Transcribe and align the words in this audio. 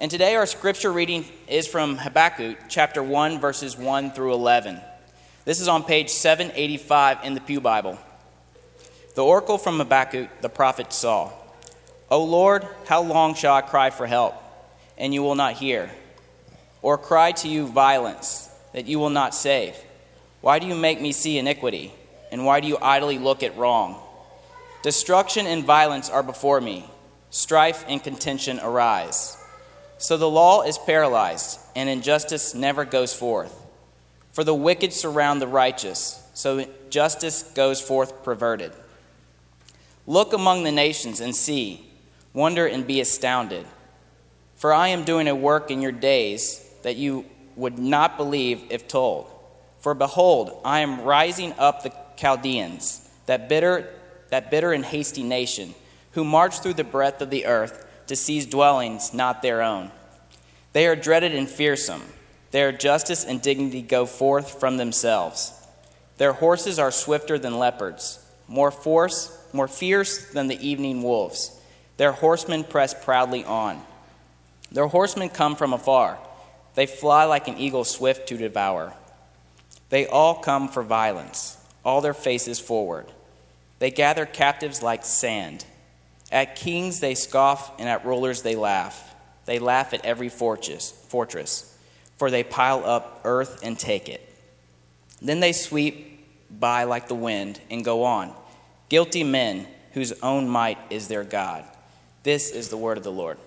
And 0.00 0.10
today 0.10 0.34
our 0.36 0.46
scripture 0.46 0.90
reading 0.90 1.26
is 1.46 1.66
from 1.66 1.98
Habakkuk 1.98 2.56
chapter 2.70 3.02
1, 3.02 3.38
verses 3.38 3.76
1 3.76 4.12
through 4.12 4.32
11. 4.32 4.80
This 5.44 5.60
is 5.60 5.68
on 5.68 5.84
page 5.84 6.08
785 6.08 7.18
in 7.22 7.34
the 7.34 7.40
Pew 7.42 7.60
Bible. 7.60 7.98
The 9.14 9.22
oracle 9.22 9.58
from 9.58 9.76
Habakkuk, 9.76 10.40
the 10.40 10.48
prophet 10.48 10.94
saw 10.94 11.30
O 12.10 12.24
Lord, 12.24 12.66
how 12.86 13.02
long 13.02 13.34
shall 13.34 13.54
I 13.54 13.60
cry 13.60 13.90
for 13.90 14.06
help, 14.06 14.34
and 14.96 15.12
you 15.12 15.22
will 15.22 15.34
not 15.34 15.52
hear? 15.52 15.90
Or 16.80 16.96
cry 16.96 17.32
to 17.32 17.48
you 17.48 17.66
violence, 17.66 18.48
that 18.72 18.86
you 18.86 18.98
will 18.98 19.10
not 19.10 19.34
save? 19.34 19.76
Why 20.40 20.60
do 20.60 20.66
you 20.66 20.76
make 20.76 21.02
me 21.02 21.12
see 21.12 21.36
iniquity, 21.36 21.92
and 22.32 22.46
why 22.46 22.60
do 22.60 22.68
you 22.68 22.78
idly 22.80 23.18
look 23.18 23.42
at 23.42 23.54
wrong? 23.58 24.00
Destruction 24.82 25.46
and 25.46 25.62
violence 25.62 26.08
are 26.08 26.22
before 26.22 26.62
me, 26.62 26.88
strife 27.28 27.84
and 27.86 28.02
contention 28.02 28.60
arise. 28.60 29.36
So 30.00 30.16
the 30.16 30.30
law 30.30 30.62
is 30.62 30.78
paralyzed, 30.78 31.60
and 31.76 31.86
injustice 31.86 32.54
never 32.54 32.86
goes 32.86 33.12
forth. 33.12 33.54
For 34.32 34.42
the 34.42 34.54
wicked 34.54 34.94
surround 34.94 35.42
the 35.42 35.46
righteous, 35.46 36.26
so 36.32 36.64
justice 36.88 37.42
goes 37.42 37.82
forth 37.82 38.22
perverted. 38.22 38.72
Look 40.06 40.32
among 40.32 40.64
the 40.64 40.72
nations 40.72 41.20
and 41.20 41.36
see, 41.36 41.86
wonder 42.32 42.66
and 42.66 42.86
be 42.86 43.02
astounded. 43.02 43.66
For 44.56 44.72
I 44.72 44.88
am 44.88 45.04
doing 45.04 45.28
a 45.28 45.34
work 45.34 45.70
in 45.70 45.82
your 45.82 45.92
days 45.92 46.66
that 46.82 46.96
you 46.96 47.26
would 47.54 47.78
not 47.78 48.16
believe 48.16 48.62
if 48.70 48.88
told. 48.88 49.30
For 49.80 49.92
behold, 49.92 50.62
I 50.64 50.80
am 50.80 51.02
rising 51.02 51.52
up 51.58 51.82
the 51.82 51.92
Chaldeans, 52.16 53.06
that 53.26 53.50
bitter, 53.50 53.92
that 54.30 54.50
bitter 54.50 54.72
and 54.72 54.82
hasty 54.82 55.22
nation, 55.22 55.74
who 56.12 56.24
march 56.24 56.60
through 56.60 56.74
the 56.74 56.84
breadth 56.84 57.20
of 57.20 57.28
the 57.28 57.44
earth 57.44 57.86
to 58.10 58.16
seize 58.16 58.44
dwellings 58.44 59.14
not 59.14 59.40
their 59.40 59.62
own. 59.62 59.88
They 60.72 60.88
are 60.88 60.96
dreaded 60.96 61.32
and 61.32 61.48
fearsome. 61.48 62.02
Their 62.50 62.72
justice 62.72 63.24
and 63.24 63.40
dignity 63.40 63.82
go 63.82 64.04
forth 64.04 64.58
from 64.58 64.78
themselves. 64.78 65.52
Their 66.18 66.32
horses 66.32 66.80
are 66.80 66.90
swifter 66.90 67.38
than 67.38 67.60
leopards, 67.60 68.18
more 68.48 68.72
force, 68.72 69.38
more 69.52 69.68
fierce 69.68 70.32
than 70.32 70.48
the 70.48 70.58
evening 70.58 71.04
wolves. 71.04 71.56
Their 71.98 72.10
horsemen 72.10 72.64
press 72.64 72.92
proudly 73.04 73.44
on. 73.44 73.80
Their 74.72 74.88
horsemen 74.88 75.28
come 75.28 75.54
from 75.54 75.72
afar. 75.72 76.18
They 76.74 76.86
fly 76.86 77.26
like 77.26 77.46
an 77.46 77.58
eagle 77.58 77.84
swift 77.84 78.26
to 78.30 78.36
devour. 78.36 78.92
They 79.88 80.08
all 80.08 80.34
come 80.34 80.66
for 80.66 80.82
violence, 80.82 81.64
all 81.84 82.00
their 82.00 82.12
faces 82.12 82.58
forward. 82.58 83.06
They 83.78 83.92
gather 83.92 84.26
captives 84.26 84.82
like 84.82 85.04
sand. 85.04 85.64
At 86.30 86.56
kings 86.56 87.00
they 87.00 87.14
scoff, 87.14 87.78
and 87.78 87.88
at 87.88 88.04
rulers 88.04 88.42
they 88.42 88.56
laugh. 88.56 89.14
They 89.46 89.58
laugh 89.58 89.92
at 89.92 90.04
every 90.04 90.28
fortress, 90.28 90.90
fortress, 91.08 91.76
for 92.18 92.30
they 92.30 92.44
pile 92.44 92.84
up 92.84 93.20
earth 93.24 93.60
and 93.62 93.78
take 93.78 94.08
it. 94.08 94.26
Then 95.20 95.40
they 95.40 95.52
sweep 95.52 96.26
by 96.50 96.84
like 96.84 97.08
the 97.08 97.14
wind 97.14 97.60
and 97.70 97.84
go 97.84 98.04
on, 98.04 98.34
guilty 98.88 99.24
men 99.24 99.66
whose 99.92 100.12
own 100.22 100.48
might 100.48 100.78
is 100.90 101.08
their 101.08 101.24
God. 101.24 101.64
This 102.22 102.50
is 102.50 102.68
the 102.68 102.76
word 102.76 102.96
of 102.96 103.04
the 103.04 103.12
Lord. 103.12 103.38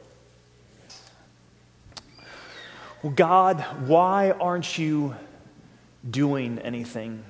Well, 3.02 3.14
God, 3.14 3.60
why 3.86 4.32
aren't 4.32 4.78
you 4.78 5.16
doing 6.10 6.60
anything? 6.60 7.24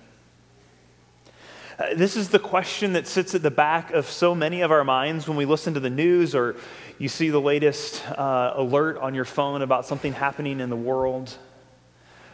Uh, 1.79 1.95
this 1.95 2.15
is 2.15 2.29
the 2.29 2.37
question 2.37 2.93
that 2.93 3.07
sits 3.07 3.33
at 3.33 3.41
the 3.41 3.49
back 3.49 3.91
of 3.91 4.07
so 4.07 4.35
many 4.35 4.61
of 4.61 4.71
our 4.71 4.83
minds 4.83 5.27
when 5.27 5.35
we 5.35 5.45
listen 5.45 5.73
to 5.73 5.79
the 5.79 5.89
news 5.89 6.35
or 6.35 6.55
you 6.99 7.09
see 7.09 7.29
the 7.29 7.41
latest 7.41 8.07
uh, 8.11 8.53
alert 8.55 8.97
on 8.97 9.15
your 9.15 9.25
phone 9.25 9.63
about 9.63 9.83
something 9.83 10.13
happening 10.13 10.59
in 10.59 10.69
the 10.69 10.75
world. 10.75 11.35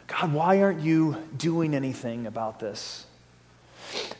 God, 0.07 0.33
why 0.33 0.61
aren't 0.61 0.81
you 0.81 1.15
doing 1.37 1.73
anything 1.73 2.27
about 2.27 2.59
this? 2.59 3.05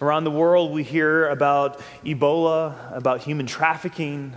Around 0.02 0.24
the 0.24 0.32
world, 0.32 0.72
we 0.72 0.84
hear 0.84 1.28
about 1.28 1.82
Ebola, 2.06 2.96
about 2.96 3.20
human 3.20 3.46
trafficking, 3.46 4.34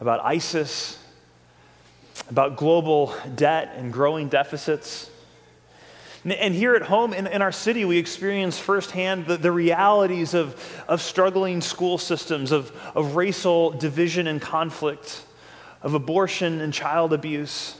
about 0.00 0.22
ISIS, 0.22 1.02
about 2.28 2.56
global 2.56 3.14
debt 3.36 3.72
and 3.76 3.90
growing 3.90 4.28
deficits. 4.28 5.09
And 6.24 6.54
here 6.54 6.74
at 6.74 6.82
home 6.82 7.14
in, 7.14 7.26
in 7.26 7.40
our 7.40 7.52
city, 7.52 7.86
we 7.86 7.96
experience 7.96 8.58
firsthand 8.58 9.26
the, 9.26 9.38
the 9.38 9.50
realities 9.50 10.34
of, 10.34 10.84
of 10.86 11.00
struggling 11.00 11.62
school 11.62 11.96
systems, 11.96 12.52
of, 12.52 12.70
of 12.94 13.16
racial 13.16 13.70
division 13.70 14.26
and 14.26 14.40
conflict, 14.40 15.24
of 15.80 15.94
abortion 15.94 16.60
and 16.60 16.74
child 16.74 17.14
abuse, 17.14 17.74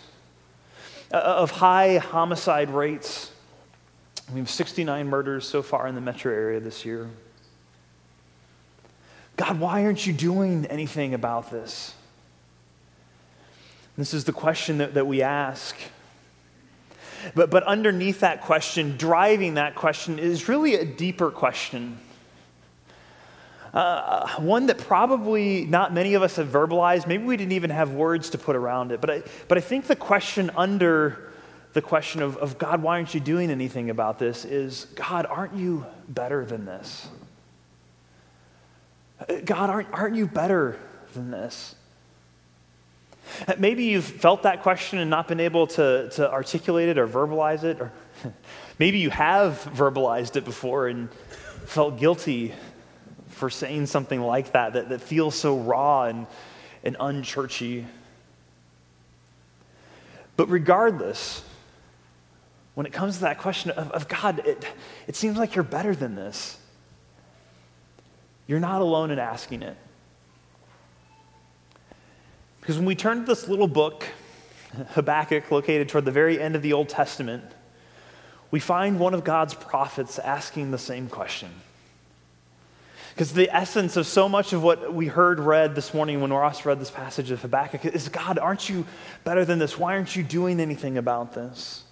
uh, 1.12 1.16
of 1.16 1.50
high 1.50 1.98
homicide 1.98 2.70
rates. 2.70 3.30
We 4.32 4.38
have 4.38 4.48
69 4.48 5.06
murders 5.06 5.46
so 5.46 5.60
far 5.60 5.86
in 5.86 5.94
the 5.94 6.00
metro 6.00 6.32
area 6.32 6.60
this 6.60 6.84
year. 6.84 7.10
God, 9.36 9.60
why 9.60 9.84
aren't 9.84 10.06
you 10.06 10.14
doing 10.14 10.64
anything 10.66 11.12
about 11.12 11.50
this? 11.50 11.94
This 13.98 14.14
is 14.14 14.24
the 14.24 14.32
question 14.32 14.78
that, 14.78 14.94
that 14.94 15.06
we 15.06 15.20
ask. 15.20 15.76
But, 17.34 17.50
but 17.50 17.62
underneath 17.64 18.20
that 18.20 18.42
question, 18.42 18.97
driving 18.97 19.54
that 19.54 19.75
question, 19.75 20.19
is 20.19 20.48
really 20.48 20.75
a 20.75 20.84
deeper 20.84 21.31
question. 21.31 21.98
Uh, 23.72 24.28
one 24.38 24.66
that 24.66 24.78
probably 24.78 25.64
not 25.64 25.94
many 25.94 26.14
of 26.14 26.22
us 26.22 26.36
have 26.36 26.48
verbalized. 26.48 27.06
Maybe 27.06 27.25
we 27.25 27.36
didn't 27.36 27.53
even 27.53 27.70
have 27.70 27.92
words 27.92 28.30
to 28.30 28.38
put 28.38 28.56
around 28.56 28.91
it. 28.91 29.00
But 29.00 29.10
I, 29.10 29.22
but 29.47 29.59
I 29.59 29.60
think 29.60 29.86
the 29.86 29.97
question 29.97 30.50
under 30.56 31.30
the 31.72 31.82
question 31.82 32.20
of, 32.22 32.36
of 32.38 32.59
God, 32.59 32.82
why 32.82 32.97
aren't 32.97 33.14
you 33.14 33.20
doing 33.20 33.50
anything 33.50 33.91
about 33.91 34.19
this 34.19 34.44
is 34.44 34.86
God, 34.97 35.26
aren't 35.26 35.54
you 35.54 35.86
better 36.09 36.44
than 36.44 36.64
this? 36.64 37.09
God, 39.44 39.70
aren't, 39.70 39.92
aren't 39.92 40.16
you 40.16 40.26
better 40.26 40.76
than 41.12 41.30
this? 41.30 41.75
Uh, 43.46 43.54
maybe 43.58 43.84
you've 43.84 44.04
felt 44.04 44.42
that 44.42 44.62
question 44.62 44.98
and 44.98 45.10
not 45.10 45.28
been 45.28 45.41
able 45.41 45.66
to, 45.66 46.08
to 46.10 46.30
articulate 46.30 46.88
it 46.88 46.98
or 46.98 47.06
verbalize 47.06 47.64
it, 47.64 47.80
or 47.80 47.92
maybe 48.78 48.98
you 48.98 49.10
have 49.10 49.62
verbalized 49.74 50.36
it 50.36 50.44
before 50.44 50.88
and 50.88 51.12
felt 51.66 51.98
guilty 51.98 52.52
for 53.28 53.50
saying 53.50 53.86
something 53.86 54.20
like 54.20 54.52
that, 54.52 54.74
that, 54.74 54.88
that 54.91 55.00
feels 55.00 55.34
so 55.34 55.58
raw 55.58 56.04
and, 56.04 56.26
and 56.84 56.96
unchurchy. 56.98 57.84
But 60.36 60.48
regardless, 60.48 61.42
when 62.74 62.86
it 62.86 62.92
comes 62.92 63.16
to 63.16 63.20
that 63.22 63.38
question 63.38 63.70
of, 63.72 63.91
of 63.92 64.08
God, 64.08 64.41
it, 64.47 64.66
it 65.06 65.16
seems 65.16 65.36
like 65.36 65.54
you're 65.54 65.64
better 65.64 65.94
than 65.94 66.14
this. 66.14 66.58
You're 68.47 68.60
not 68.60 68.80
alone 68.80 69.10
in 69.10 69.18
asking 69.18 69.62
it. 69.62 69.76
Because 72.60 72.76
when 72.76 72.87
we 72.87 72.94
turn 72.94 73.21
to 73.21 73.26
this 73.26 73.48
little 73.48 73.69
book, 73.69 74.04
Habakkuk, 74.91 75.50
located 75.50 75.88
toward 75.88 76.04
the 76.04 76.10
very 76.10 76.41
end 76.41 76.56
of 76.56 76.62
the 76.62 76.72
Old 76.72 76.88
Testament, 76.88 77.44
we 78.50 78.60
find 78.60 78.98
one 78.98 79.15
of 79.15 79.25
God's 79.25 79.54
prophets 79.54 80.19
asking 80.19 80.71
the 80.71 80.78
same 80.78 81.09
question. 81.09 81.50
Because 83.15 83.32
the 83.32 83.54
essence 83.54 83.97
of 83.97 84.06
so 84.06 84.28
much 84.28 84.53
of 84.53 84.62
what 84.62 84.94
we 84.94 85.06
heard 85.06 85.41
read 85.41 85.75
this 85.75 85.93
morning 85.93 86.21
when 86.21 86.32
Ross 86.32 86.65
read 86.65 86.81
this 86.81 86.91
passage 86.91 87.31
of 87.31 87.43
Habakkuk 87.43 87.84
is 87.84 88.09
God, 88.09 88.38
aren't 88.38 88.69
you 88.69 88.87
better 89.25 89.44
than 89.44 89.59
this? 89.59 89.78
Why 89.78 89.94
aren't 89.94 90.15
you 90.15 90.22
doing 90.22 90.60
anything 90.60 90.97
about 90.97 91.34
this? 91.34 91.84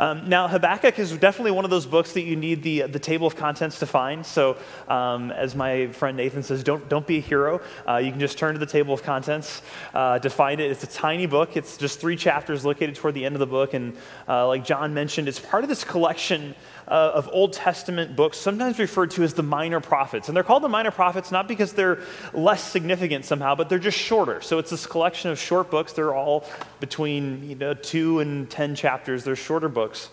Um, 0.00 0.28
now, 0.28 0.48
Habakkuk 0.48 0.98
is 0.98 1.16
definitely 1.16 1.52
one 1.52 1.64
of 1.64 1.70
those 1.70 1.86
books 1.86 2.12
that 2.12 2.22
you 2.22 2.36
need 2.36 2.62
the, 2.62 2.82
the 2.82 2.98
table 2.98 3.26
of 3.26 3.36
contents 3.36 3.78
to 3.80 3.86
find. 3.86 4.24
So, 4.24 4.56
um, 4.88 5.30
as 5.30 5.54
my 5.54 5.88
friend 5.88 6.16
Nathan 6.16 6.42
says, 6.42 6.62
don't, 6.62 6.88
don't 6.88 7.06
be 7.06 7.18
a 7.18 7.20
hero. 7.20 7.60
Uh, 7.86 7.96
you 7.96 8.10
can 8.10 8.20
just 8.20 8.38
turn 8.38 8.54
to 8.54 8.58
the 8.58 8.66
table 8.66 8.94
of 8.94 9.02
contents 9.02 9.62
uh, 9.94 10.18
to 10.18 10.30
find 10.30 10.60
it. 10.60 10.70
It's 10.70 10.84
a 10.84 10.88
tiny 10.88 11.26
book, 11.26 11.56
it's 11.56 11.76
just 11.76 12.00
three 12.00 12.16
chapters 12.16 12.64
located 12.64 12.94
toward 12.94 13.14
the 13.14 13.24
end 13.24 13.34
of 13.34 13.40
the 13.40 13.46
book. 13.46 13.74
And 13.74 13.96
uh, 14.28 14.46
like 14.48 14.64
John 14.64 14.94
mentioned, 14.94 15.28
it's 15.28 15.40
part 15.40 15.64
of 15.64 15.68
this 15.68 15.84
collection 15.84 16.54
uh, 16.88 17.12
of 17.14 17.28
Old 17.32 17.52
Testament 17.52 18.16
books, 18.16 18.38
sometimes 18.38 18.78
referred 18.78 19.10
to 19.12 19.22
as 19.22 19.34
the 19.34 19.42
minor 19.42 19.80
prophets. 19.80 20.28
And 20.28 20.36
they're 20.36 20.44
called 20.44 20.62
the 20.62 20.68
minor 20.68 20.90
prophets 20.90 21.30
not 21.30 21.48
because 21.48 21.72
they're 21.72 22.00
less 22.32 22.62
significant 22.62 23.24
somehow, 23.24 23.54
but 23.54 23.68
they're 23.68 23.78
just 23.78 23.98
shorter. 23.98 24.40
So 24.40 24.58
it's 24.58 24.70
this 24.70 24.86
collection 24.86 25.30
of 25.30 25.38
short 25.38 25.70
books. 25.70 25.92
They're 25.92 26.14
all 26.14 26.44
between 26.80 27.48
you 27.48 27.54
know, 27.54 27.74
two 27.74 28.20
and 28.20 28.48
ten 28.50 28.74
chapters. 28.74 29.24
They're 29.24 29.36
shorter 29.36 29.68
books. 29.68 30.10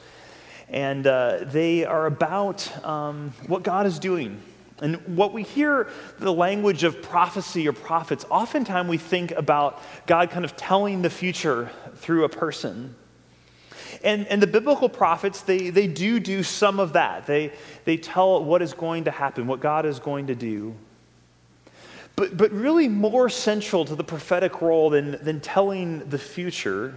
And 0.70 1.06
uh, 1.06 1.40
they 1.42 1.84
are 1.84 2.06
about 2.06 2.86
um, 2.86 3.34
what 3.48 3.64
God 3.64 3.86
is 3.86 4.00
doing. 4.00 4.42
And 4.82 4.96
what 5.16 5.32
we 5.32 5.44
hear 5.44 5.90
the 6.18 6.34
language 6.34 6.84
of 6.84 7.04
prophecy 7.04 7.68
or 7.68 7.74
prophets, 7.74 8.26
oftentimes 8.30 8.90
we 8.90 8.98
think 8.98 9.32
about 9.32 9.80
God 10.08 10.32
kind 10.32 10.44
of 10.44 10.58
telling 10.58 11.04
the 11.04 11.10
future 11.10 11.70
through 11.98 12.24
a 12.24 12.30
person. 12.30 12.96
And, 14.04 14.28
and 14.28 14.42
the 14.42 14.48
biblical 14.48 14.90
prophets, 14.90 15.42
they, 15.42 15.70
they 15.70 15.88
do 15.88 16.20
do 16.20 16.44
some 16.44 16.80
of 16.80 16.94
that. 16.94 17.28
They, 17.28 17.52
they 17.86 17.98
tell 17.98 18.44
what 18.44 18.62
is 18.62 18.74
going 18.74 19.06
to 19.06 19.12
happen, 19.12 19.48
what 19.48 19.60
God 19.60 19.86
is 19.86 20.00
going 20.00 20.28
to 20.28 20.36
do. 20.36 20.76
But, 22.16 22.36
but 22.38 22.52
really, 22.52 22.88
more 22.88 23.30
central 23.30 23.86
to 23.86 23.96
the 23.96 24.04
prophetic 24.04 24.62
role 24.62 24.90
than, 24.90 25.24
than 25.24 25.40
telling 25.40 26.10
the 26.10 26.18
future 26.18 26.96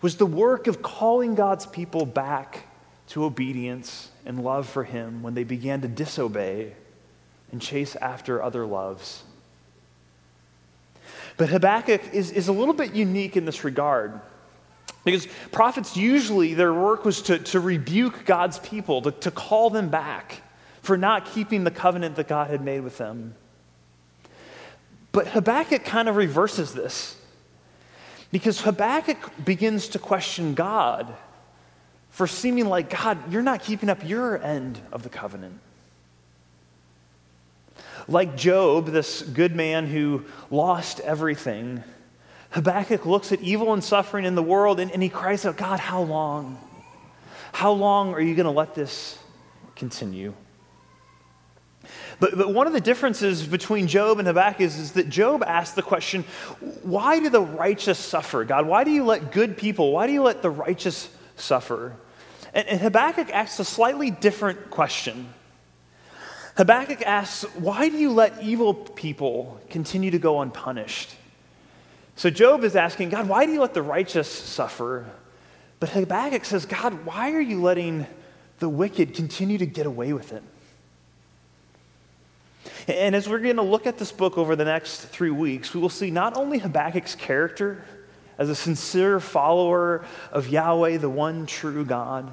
was 0.00 0.16
the 0.16 0.26
work 0.26 0.66
of 0.66 0.82
calling 0.82 1.34
God's 1.34 1.66
people 1.66 2.06
back 2.06 2.66
to 3.08 3.24
obedience 3.24 4.10
and 4.24 4.42
love 4.42 4.68
for 4.68 4.84
Him 4.84 5.22
when 5.22 5.34
they 5.34 5.44
began 5.44 5.80
to 5.82 5.88
disobey 5.88 6.72
and 7.52 7.60
chase 7.60 7.96
after 7.96 8.42
other 8.42 8.64
loves. 8.64 9.24
But 11.36 11.48
Habakkuk 11.48 12.12
is, 12.12 12.30
is 12.30 12.48
a 12.48 12.52
little 12.52 12.74
bit 12.74 12.94
unique 12.94 13.36
in 13.36 13.44
this 13.44 13.64
regard. 13.64 14.20
Because 15.04 15.26
prophets 15.50 15.96
usually, 15.96 16.54
their 16.54 16.74
work 16.74 17.04
was 17.04 17.22
to, 17.22 17.38
to 17.38 17.60
rebuke 17.60 18.24
God's 18.26 18.58
people, 18.58 19.02
to, 19.02 19.10
to 19.12 19.30
call 19.30 19.70
them 19.70 19.88
back 19.88 20.42
for 20.82 20.96
not 20.96 21.26
keeping 21.26 21.64
the 21.64 21.70
covenant 21.70 22.16
that 22.16 22.28
God 22.28 22.50
had 22.50 22.62
made 22.62 22.80
with 22.80 22.98
them. 22.98 23.34
But 25.12 25.28
Habakkuk 25.28 25.84
kind 25.84 26.08
of 26.08 26.16
reverses 26.16 26.72
this. 26.72 27.16
Because 28.32 28.60
Habakkuk 28.60 29.44
begins 29.44 29.88
to 29.88 29.98
question 29.98 30.54
God 30.54 31.14
for 32.10 32.26
seeming 32.26 32.66
like, 32.66 32.90
God, 32.90 33.32
you're 33.32 33.42
not 33.42 33.62
keeping 33.62 33.88
up 33.88 34.06
your 34.06 34.40
end 34.42 34.78
of 34.92 35.02
the 35.02 35.08
covenant. 35.08 35.58
Like 38.06 38.36
Job, 38.36 38.86
this 38.86 39.22
good 39.22 39.54
man 39.54 39.86
who 39.86 40.24
lost 40.50 41.00
everything, 41.00 41.82
Habakkuk 42.50 43.06
looks 43.06 43.32
at 43.32 43.40
evil 43.40 43.72
and 43.72 43.82
suffering 43.82 44.24
in 44.24 44.34
the 44.34 44.42
world 44.42 44.80
and, 44.80 44.90
and 44.90 45.02
he 45.02 45.08
cries 45.08 45.46
out, 45.46 45.56
God, 45.56 45.80
how 45.80 46.02
long? 46.02 46.58
How 47.52 47.72
long 47.72 48.14
are 48.14 48.20
you 48.20 48.34
going 48.34 48.46
to 48.46 48.52
let 48.52 48.74
this 48.74 49.18
continue? 49.76 50.34
But, 52.18 52.36
but 52.36 52.52
one 52.52 52.66
of 52.66 52.72
the 52.72 52.80
differences 52.80 53.46
between 53.46 53.86
Job 53.86 54.18
and 54.18 54.28
Habakkuk 54.28 54.60
is, 54.60 54.78
is 54.78 54.92
that 54.92 55.08
Job 55.08 55.42
asked 55.42 55.74
the 55.74 55.82
question, 55.82 56.24
why 56.82 57.18
do 57.18 57.30
the 57.30 57.40
righteous 57.40 57.98
suffer? 57.98 58.44
God, 58.44 58.66
why 58.66 58.84
do 58.84 58.90
you 58.90 59.04
let 59.04 59.32
good 59.32 59.56
people, 59.56 59.92
why 59.92 60.06
do 60.06 60.12
you 60.12 60.22
let 60.22 60.42
the 60.42 60.50
righteous 60.50 61.08
suffer? 61.36 61.96
And, 62.52 62.68
and 62.68 62.80
Habakkuk 62.80 63.30
asks 63.30 63.58
a 63.58 63.64
slightly 63.64 64.10
different 64.10 64.70
question. 64.70 65.32
Habakkuk 66.56 67.02
asks, 67.02 67.44
why 67.54 67.88
do 67.88 67.96
you 67.96 68.12
let 68.12 68.42
evil 68.42 68.74
people 68.74 69.60
continue 69.70 70.10
to 70.10 70.18
go 70.18 70.40
unpunished? 70.40 71.14
So 72.20 72.28
Job 72.28 72.64
is 72.64 72.76
asking, 72.76 73.08
God, 73.08 73.28
why 73.28 73.46
do 73.46 73.52
you 73.52 73.62
let 73.62 73.72
the 73.72 73.80
righteous 73.80 74.30
suffer? 74.30 75.06
But 75.78 75.88
Habakkuk 75.88 76.44
says, 76.44 76.66
God, 76.66 77.06
why 77.06 77.32
are 77.32 77.40
you 77.40 77.62
letting 77.62 78.06
the 78.58 78.68
wicked 78.68 79.14
continue 79.14 79.56
to 79.56 79.64
get 79.64 79.86
away 79.86 80.12
with 80.12 80.34
it? 80.34 80.42
And 82.86 83.16
as 83.16 83.26
we're 83.26 83.38
going 83.38 83.56
to 83.56 83.62
look 83.62 83.86
at 83.86 83.96
this 83.96 84.12
book 84.12 84.36
over 84.36 84.54
the 84.54 84.66
next 84.66 85.06
three 85.06 85.30
weeks, 85.30 85.72
we 85.72 85.80
will 85.80 85.88
see 85.88 86.10
not 86.10 86.36
only 86.36 86.58
Habakkuk's 86.58 87.14
character 87.14 87.82
as 88.36 88.50
a 88.50 88.54
sincere 88.54 89.18
follower 89.18 90.04
of 90.30 90.46
Yahweh, 90.46 90.98
the 90.98 91.08
one 91.08 91.46
true 91.46 91.86
God, 91.86 92.30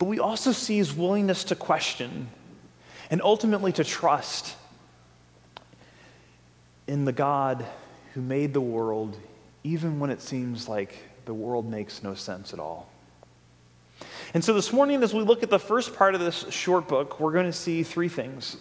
but 0.00 0.06
we 0.06 0.18
also 0.18 0.50
see 0.50 0.78
his 0.78 0.92
willingness 0.92 1.44
to 1.44 1.54
question 1.54 2.26
and 3.12 3.22
ultimately 3.22 3.70
to 3.74 3.84
trust 3.84 4.56
in 6.88 7.04
the 7.04 7.12
God 7.12 7.64
who 8.14 8.20
made 8.20 8.52
the 8.52 8.60
world, 8.60 9.16
even 9.64 9.98
when 9.98 10.10
it 10.10 10.20
seems 10.20 10.68
like 10.68 10.96
the 11.24 11.34
world 11.34 11.68
makes 11.68 12.02
no 12.02 12.14
sense 12.14 12.52
at 12.52 12.58
all. 12.58 12.90
And 14.34 14.42
so 14.42 14.54
this 14.54 14.72
morning, 14.72 15.02
as 15.02 15.14
we 15.14 15.22
look 15.22 15.42
at 15.42 15.50
the 15.50 15.58
first 15.58 15.94
part 15.94 16.14
of 16.14 16.20
this 16.20 16.46
short 16.50 16.88
book, 16.88 17.20
we're 17.20 17.32
going 17.32 17.46
to 17.46 17.52
see 17.52 17.82
three 17.82 18.08
things. 18.08 18.56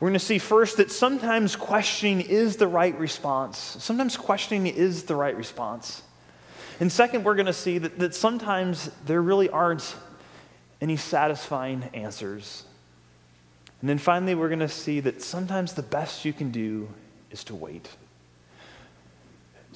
We're 0.00 0.08
going 0.08 0.18
to 0.18 0.24
see 0.24 0.38
first 0.38 0.76
that 0.76 0.92
sometimes 0.92 1.56
questioning 1.56 2.20
is 2.20 2.56
the 2.56 2.68
right 2.68 2.96
response. 2.98 3.58
Sometimes 3.58 4.16
questioning 4.16 4.66
is 4.66 5.04
the 5.04 5.16
right 5.16 5.36
response. 5.36 6.02
And 6.78 6.90
second, 6.90 7.24
we're 7.24 7.34
going 7.34 7.46
to 7.46 7.52
see 7.52 7.78
that, 7.78 7.98
that 7.98 8.14
sometimes 8.14 8.90
there 9.06 9.20
really 9.20 9.48
aren't 9.48 9.96
any 10.80 10.96
satisfying 10.96 11.82
answers. 11.92 12.64
And 13.80 13.90
then 13.90 13.98
finally, 13.98 14.36
we're 14.36 14.48
going 14.48 14.60
to 14.60 14.68
see 14.68 15.00
that 15.00 15.22
sometimes 15.22 15.72
the 15.72 15.82
best 15.82 16.24
you 16.24 16.32
can 16.32 16.52
do 16.52 16.88
is 17.32 17.42
to 17.44 17.56
wait. 17.56 17.88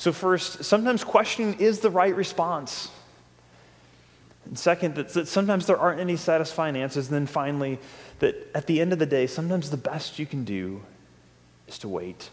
So, 0.03 0.13
first, 0.13 0.65
sometimes 0.65 1.05
questioning 1.05 1.61
is 1.61 1.79
the 1.79 1.89
right 1.89 2.13
response. 2.17 2.91
And 4.45 4.59
second, 4.59 4.97
that, 4.97 5.11
that 5.11 5.29
sometimes 5.29 5.67
there 5.67 5.79
aren't 5.79 6.01
any 6.01 6.17
satisfying 6.17 6.75
answers. 6.75 7.07
And 7.07 7.15
then 7.15 7.27
finally, 7.29 7.79
that 8.19 8.51
at 8.53 8.67
the 8.67 8.81
end 8.81 8.93
of 8.93 8.99
the 8.99 9.07
day, 9.07 9.29
sometimes 9.29 9.71
the 9.71 9.77
best 9.77 10.19
you 10.19 10.27
can 10.27 10.43
do 10.43 10.83
is 11.69 11.79
to 11.79 11.89
wait. 11.89 12.31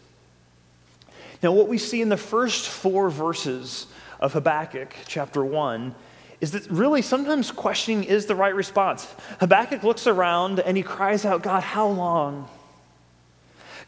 Now, 1.44 1.52
what 1.52 1.68
we 1.68 1.78
see 1.78 2.02
in 2.02 2.10
the 2.10 2.18
first 2.18 2.68
four 2.68 3.12
verses 3.12 3.86
of 4.20 4.34
Habakkuk 4.34 4.92
chapter 5.06 5.46
1 5.46 5.94
is 6.42 6.54
that 6.54 6.66
really 6.72 7.04
sometimes 7.04 7.52
questioning 7.52 8.04
is 8.04 8.26
the 8.26 8.34
right 8.34 8.56
response. 8.56 9.14
Habakkuk 9.42 9.84
looks 9.84 10.08
around 10.08 10.60
and 10.60 10.76
he 10.76 10.82
cries 10.82 11.24
out, 11.24 11.44
God, 11.44 11.62
how 11.62 11.88
long? 11.88 12.50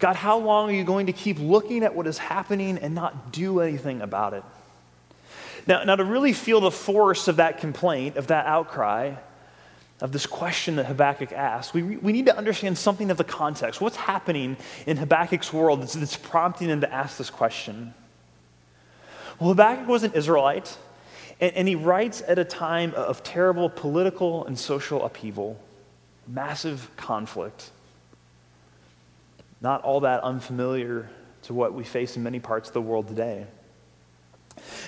God, 0.02 0.16
how 0.16 0.40
long 0.40 0.68
are 0.68 0.74
you 0.74 0.84
going 0.84 1.06
to 1.06 1.14
keep 1.14 1.38
looking 1.40 1.84
at 1.84 1.94
what 1.94 2.08
is 2.08 2.18
happening 2.18 2.80
and 2.80 2.96
not 2.96 3.32
do 3.32 3.60
anything 3.60 4.02
about 4.02 4.34
it? 4.34 4.44
Now, 5.68 5.84
now 5.84 5.96
to 5.96 6.04
really 6.04 6.34
feel 6.34 6.60
the 6.60 6.72
force 6.72 7.28
of 7.28 7.36
that 7.36 7.60
complaint, 7.60 8.18
of 8.18 8.28
that 8.28 8.48
outcry, 8.48 9.14
of 10.02 10.12
this 10.12 10.26
question 10.26 10.78
that 10.78 10.88
Habakkuk 10.88 11.32
asks, 11.32 11.72
we, 11.72 11.84
we 11.84 12.14
need 12.14 12.26
to 12.26 12.36
understand 12.36 12.80
something 12.80 13.12
of 13.12 13.18
the 13.18 13.24
context. 13.24 13.80
What's 13.80 13.96
happening 13.96 14.58
in 14.88 14.98
Habakkuk's 14.98 15.54
world 15.54 15.84
that's, 15.84 15.94
that's 15.94 16.18
prompting 16.18 16.70
him 16.70 16.82
to 16.82 16.92
ask 16.92 17.18
this 17.18 17.30
question? 17.30 17.94
Well, 19.40 19.50
Habakkuk 19.50 19.88
was 19.88 20.02
an 20.02 20.14
Israelite, 20.14 20.76
and, 21.40 21.54
and 21.54 21.68
he 21.68 21.76
writes 21.76 22.24
at 22.28 22.40
a 22.40 22.44
time 22.44 22.96
of 22.96 23.22
terrible 23.22 23.70
political 23.70 24.48
and 24.48 24.58
social 24.58 25.06
upheaval, 25.06 25.60
massive 26.28 26.90
conflict. 26.98 27.70
Not 29.62 29.84
all 29.84 30.02
that 30.02 30.24
unfamiliar 30.24 31.10
to 31.44 31.54
what 31.54 31.74
we 31.74 31.84
face 31.84 32.18
in 32.18 32.24
many 32.24 32.40
parts 32.40 32.70
of 32.70 32.74
the 32.74 32.82
world 32.82 33.08
today. 33.08 33.46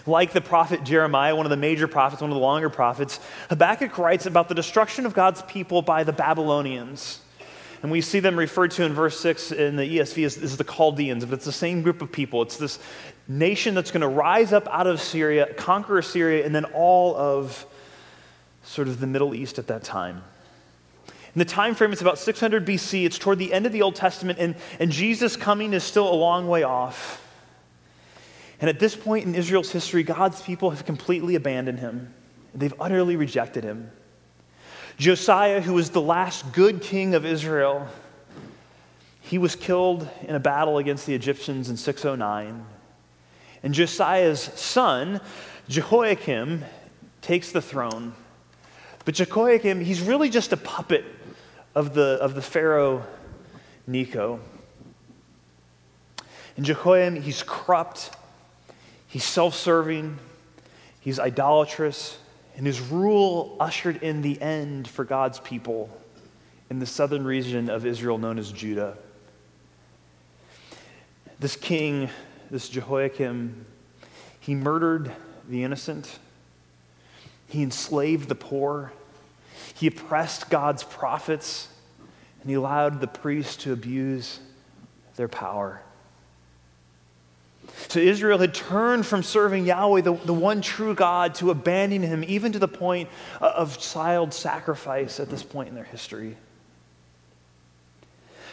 Like 0.05 0.33
the 0.33 0.41
prophet 0.41 0.83
Jeremiah, 0.83 1.35
one 1.35 1.45
of 1.45 1.49
the 1.49 1.57
major 1.57 1.87
prophets, 1.87 2.21
one 2.21 2.31
of 2.31 2.35
the 2.35 2.41
longer 2.41 2.69
prophets, 2.69 3.19
Habakkuk 3.49 3.97
writes 3.97 4.25
about 4.25 4.49
the 4.49 4.55
destruction 4.55 5.05
of 5.05 5.13
God's 5.13 5.41
people 5.43 5.81
by 5.81 6.03
the 6.03 6.11
Babylonians. 6.11 7.19
And 7.81 7.91
we 7.91 8.01
see 8.01 8.19
them 8.19 8.37
referred 8.37 8.71
to 8.71 8.83
in 8.83 8.93
verse 8.93 9.19
6 9.19 9.51
in 9.51 9.75
the 9.75 9.83
ESV 9.83 10.25
as, 10.25 10.37
as 10.37 10.57
the 10.57 10.63
Chaldeans, 10.63 11.25
but 11.25 11.33
it's 11.33 11.45
the 11.45 11.51
same 11.51 11.81
group 11.81 12.01
of 12.01 12.11
people. 12.11 12.41
It's 12.41 12.57
this 12.57 12.79
nation 13.27 13.75
that's 13.75 13.91
going 13.91 14.01
to 14.01 14.07
rise 14.07 14.53
up 14.53 14.67
out 14.69 14.87
of 14.87 15.01
Syria, 15.01 15.53
conquer 15.53 16.01
Syria, 16.01 16.45
and 16.45 16.55
then 16.55 16.65
all 16.65 17.15
of 17.15 17.65
sort 18.63 18.87
of 18.87 18.99
the 18.99 19.07
Middle 19.07 19.35
East 19.35 19.59
at 19.59 19.67
that 19.67 19.83
time. 19.83 20.23
In 21.35 21.39
the 21.39 21.45
time 21.45 21.73
frame, 21.73 21.91
it's 21.91 22.01
about 22.01 22.19
600 22.19 22.65
BC. 22.65 23.05
It's 23.05 23.17
toward 23.17 23.39
the 23.39 23.53
end 23.53 23.65
of 23.65 23.71
the 23.71 23.81
Old 23.81 23.95
Testament, 23.95 24.37
and, 24.37 24.55
and 24.79 24.91
Jesus 24.91 25.35
coming 25.35 25.73
is 25.73 25.83
still 25.83 26.11
a 26.11 26.13
long 26.13 26.47
way 26.47 26.61
off. 26.61 27.19
And 28.61 28.69
at 28.69 28.79
this 28.79 28.95
point 28.95 29.25
in 29.25 29.33
Israel's 29.33 29.71
history, 29.71 30.03
God's 30.03 30.41
people 30.41 30.69
have 30.69 30.85
completely 30.85 31.33
abandoned 31.33 31.79
him. 31.79 32.13
They've 32.53 32.73
utterly 32.79 33.15
rejected 33.15 33.63
him. 33.63 33.91
Josiah, 34.97 35.59
who 35.59 35.73
was 35.73 35.89
the 35.89 36.01
last 36.01 36.53
good 36.53 36.83
king 36.83 37.15
of 37.15 37.25
Israel, 37.25 37.87
he 39.21 39.39
was 39.39 39.55
killed 39.55 40.07
in 40.21 40.35
a 40.35 40.39
battle 40.39 40.77
against 40.77 41.07
the 41.07 41.15
Egyptians 41.15 41.67
in 41.67 41.77
609. 41.77 42.63
And 43.63 43.73
Josiah's 43.73 44.39
son, 44.39 45.19
Jehoiakim, 45.67 46.63
takes 47.21 47.51
the 47.51 47.61
throne. 47.61 48.13
But 49.03 49.15
Jehoiakim, 49.15 49.81
he's 49.81 49.99
really 49.99 50.29
just 50.29 50.53
a 50.53 50.57
puppet 50.57 51.05
of 51.75 51.93
the, 51.93 52.17
of 52.21 52.35
the 52.35 52.41
Pharaoh 52.41 53.03
Necho. 53.87 54.39
And 56.55 56.65
Jehoiakim, 56.65 57.21
he's 57.21 57.43
corrupt 57.45 58.11
He's 59.13 59.23
self 59.23 59.53
serving, 59.53 60.17
he's 60.99 61.19
idolatrous, 61.19 62.17
and 62.57 62.65
his 62.65 62.81
rule 62.81 63.55
ushered 63.59 64.01
in 64.01 64.23
the 64.23 64.41
end 64.41 64.87
for 64.87 65.05
God's 65.05 65.39
people 65.39 65.87
in 66.71 66.79
the 66.79 66.87
southern 66.87 67.23
region 67.23 67.69
of 67.69 67.85
Israel 67.85 68.17
known 68.17 68.39
as 68.39 68.51
Judah. 68.51 68.97
This 71.39 71.55
king, 71.55 72.09
this 72.49 72.69
Jehoiakim, 72.69 73.67
he 74.39 74.55
murdered 74.55 75.11
the 75.47 75.63
innocent, 75.63 76.17
he 77.47 77.61
enslaved 77.61 78.29
the 78.29 78.35
poor, 78.35 78.93
he 79.75 79.87
oppressed 79.87 80.49
God's 80.49 80.83
prophets, 80.83 81.67
and 82.41 82.49
he 82.49 82.55
allowed 82.55 83.01
the 83.01 83.07
priests 83.07 83.63
to 83.63 83.73
abuse 83.73 84.39
their 85.15 85.27
power. 85.27 85.81
So 87.87 87.99
Israel 87.99 88.39
had 88.39 88.53
turned 88.53 89.05
from 89.05 89.23
serving 89.23 89.65
Yahweh, 89.65 90.01
the, 90.01 90.13
the 90.13 90.33
one 90.33 90.61
true 90.61 90.93
God, 90.93 91.35
to 91.35 91.49
abandoning 91.51 92.09
him, 92.09 92.23
even 92.27 92.51
to 92.51 92.59
the 92.59 92.67
point 92.67 93.09
of 93.39 93.77
child 93.79 94.33
sacrifice 94.33 95.19
at 95.19 95.29
this 95.29 95.43
point 95.43 95.69
in 95.69 95.75
their 95.75 95.83
history. 95.83 96.35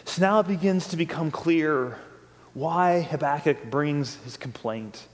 So 0.05 0.23
now 0.23 0.41
it 0.41 0.49
begins 0.49 0.89
to 0.89 0.97
become 0.97 1.31
clear 1.31 1.99
why 2.55 3.03
Habakkuk 3.03 3.71
brings 3.71 4.17
his 4.25 4.37
complaint, 4.37 5.07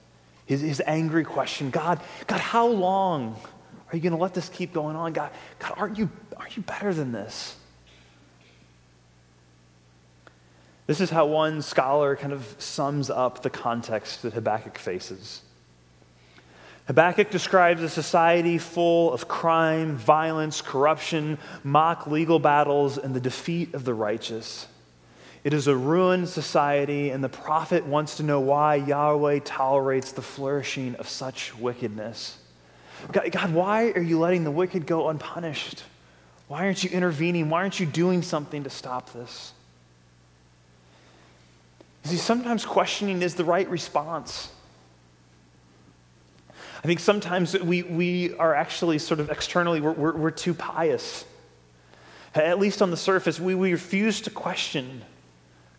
his, 0.46 0.60
his 0.60 0.82
angry 0.86 1.24
question 1.24 1.70
God, 1.70 2.00
God, 2.26 2.40
how 2.40 2.66
long 2.66 3.36
are 3.92 3.96
you 3.96 4.02
going 4.02 4.12
to 4.12 4.22
let 4.22 4.34
this 4.34 4.48
keep 4.48 4.72
going 4.72 4.96
on? 4.96 5.12
God, 5.12 5.30
God 5.58 5.74
aren't, 5.76 5.98
you, 5.98 6.10
aren't 6.36 6.56
you 6.56 6.62
better 6.62 6.92
than 6.92 7.12
this? 7.12 7.56
This 10.86 11.00
is 11.00 11.10
how 11.10 11.26
one 11.26 11.62
scholar 11.62 12.14
kind 12.16 12.32
of 12.32 12.56
sums 12.58 13.10
up 13.10 13.42
the 13.42 13.50
context 13.50 14.22
that 14.22 14.34
Habakkuk 14.34 14.78
faces. 14.78 15.42
Habakkuk 16.86 17.30
describes 17.30 17.82
a 17.82 17.88
society 17.88 18.58
full 18.58 19.12
of 19.12 19.26
crime, 19.26 19.96
violence, 19.96 20.60
corruption, 20.60 21.38
mock 21.64 22.06
legal 22.06 22.38
battles, 22.38 22.98
and 22.98 23.12
the 23.14 23.20
defeat 23.20 23.74
of 23.74 23.84
the 23.84 23.94
righteous. 23.94 24.68
It 25.42 25.52
is 25.52 25.66
a 25.66 25.76
ruined 25.76 26.28
society, 26.28 27.10
and 27.10 27.22
the 27.22 27.28
prophet 27.28 27.84
wants 27.86 28.18
to 28.18 28.22
know 28.22 28.38
why 28.38 28.76
Yahweh 28.76 29.40
tolerates 29.44 30.12
the 30.12 30.22
flourishing 30.22 30.94
of 30.96 31.08
such 31.08 31.56
wickedness. 31.56 32.38
God, 33.12 33.52
why 33.52 33.90
are 33.90 34.00
you 34.00 34.18
letting 34.18 34.44
the 34.44 34.50
wicked 34.50 34.86
go 34.86 35.08
unpunished? 35.08 35.84
Why 36.48 36.64
aren't 36.64 36.84
you 36.84 36.90
intervening? 36.90 37.50
Why 37.50 37.62
aren't 37.62 37.80
you 37.80 37.86
doing 37.86 38.22
something 38.22 38.64
to 38.64 38.70
stop 38.70 39.12
this? 39.12 39.52
You 42.04 42.12
see, 42.12 42.16
sometimes 42.18 42.64
questioning 42.64 43.22
is 43.22 43.34
the 43.34 43.44
right 43.44 43.68
response. 43.68 44.50
I 46.52 46.86
think 46.86 47.00
sometimes 47.00 47.58
we, 47.58 47.82
we 47.82 48.34
are 48.34 48.54
actually 48.54 48.98
sort 48.98 49.18
of 49.18 49.30
externally, 49.30 49.80
we're, 49.80 49.92
we're, 49.92 50.12
we're 50.12 50.30
too 50.30 50.54
pious. 50.54 51.24
At 52.34 52.58
least 52.60 52.82
on 52.82 52.90
the 52.90 52.96
surface, 52.96 53.40
we, 53.40 53.54
we 53.54 53.72
refuse 53.72 54.20
to 54.22 54.30
question 54.30 55.02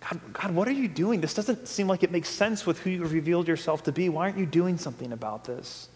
God, 0.02 0.20
God, 0.34 0.52
what 0.52 0.68
are 0.68 0.74
you 0.74 0.88
doing? 0.88 1.22
This 1.22 1.34
doesn't 1.34 1.68
seem 1.68 1.88
like 1.88 2.04
it 2.04 2.12
makes 2.12 2.30
sense 2.30 2.66
with 2.66 2.80
who 2.80 2.90
you've 2.90 3.12
revealed 3.14 3.48
yourself 3.48 3.84
to 3.84 3.92
be. 3.92 4.10
Why 4.10 4.24
aren't 4.24 4.38
you 4.38 4.46
doing 4.46 4.78
something 4.78 5.12
about 5.12 5.44
this? 5.46 5.90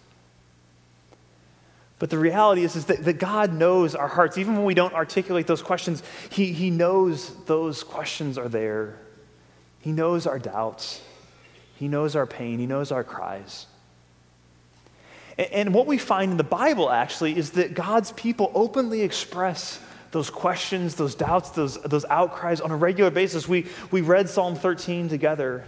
But 2.02 2.10
the 2.10 2.18
reality 2.18 2.64
is, 2.64 2.76
is 2.76 2.86
that, 2.86 3.06
that 3.06 3.20
God 3.20 3.54
knows 3.54 3.94
our 3.94 4.08
hearts. 4.08 4.40
Even 4.40 4.56
when 4.56 4.66
we 4.66 4.74
don't 4.74 4.96
articulate 4.96 5.46
those 5.46 5.62
questions, 5.62 6.02
he, 6.32 6.52
he 6.52 6.72
knows 6.72 7.32
those 7.46 7.84
questions 7.84 8.40
are 8.40 8.50
there. 8.50 8.98
He 9.82 9.92
knows 9.92 10.26
our 10.26 10.40
doubts. 10.40 11.00
He 11.76 11.88
knows 11.88 12.16
our 12.16 12.26
pain. 12.26 12.58
He 12.58 12.66
knows 12.66 12.92
our 12.92 13.04
cries. 13.04 13.68
And, 15.38 15.52
and 15.52 15.74
what 15.76 15.86
we 15.86 16.00
find 16.00 16.32
in 16.32 16.38
the 16.38 16.44
Bible, 16.44 16.90
actually, 16.90 17.38
is 17.38 17.52
that 17.52 17.76
God's 17.76 18.14
people 18.14 18.52
openly 18.56 19.02
express 19.02 19.80
those 20.10 20.32
questions, 20.32 20.96
those 20.96 21.14
doubts, 21.14 21.52
those, 21.52 21.80
those 21.84 22.06
outcries 22.06 22.62
on 22.62 22.72
a 22.72 22.76
regular 22.76 23.12
basis. 23.12 23.48
We, 23.48 23.68
we 23.92 24.02
read 24.02 24.28
Psalm 24.28 24.56
13 24.56 25.08
together, 25.08 25.64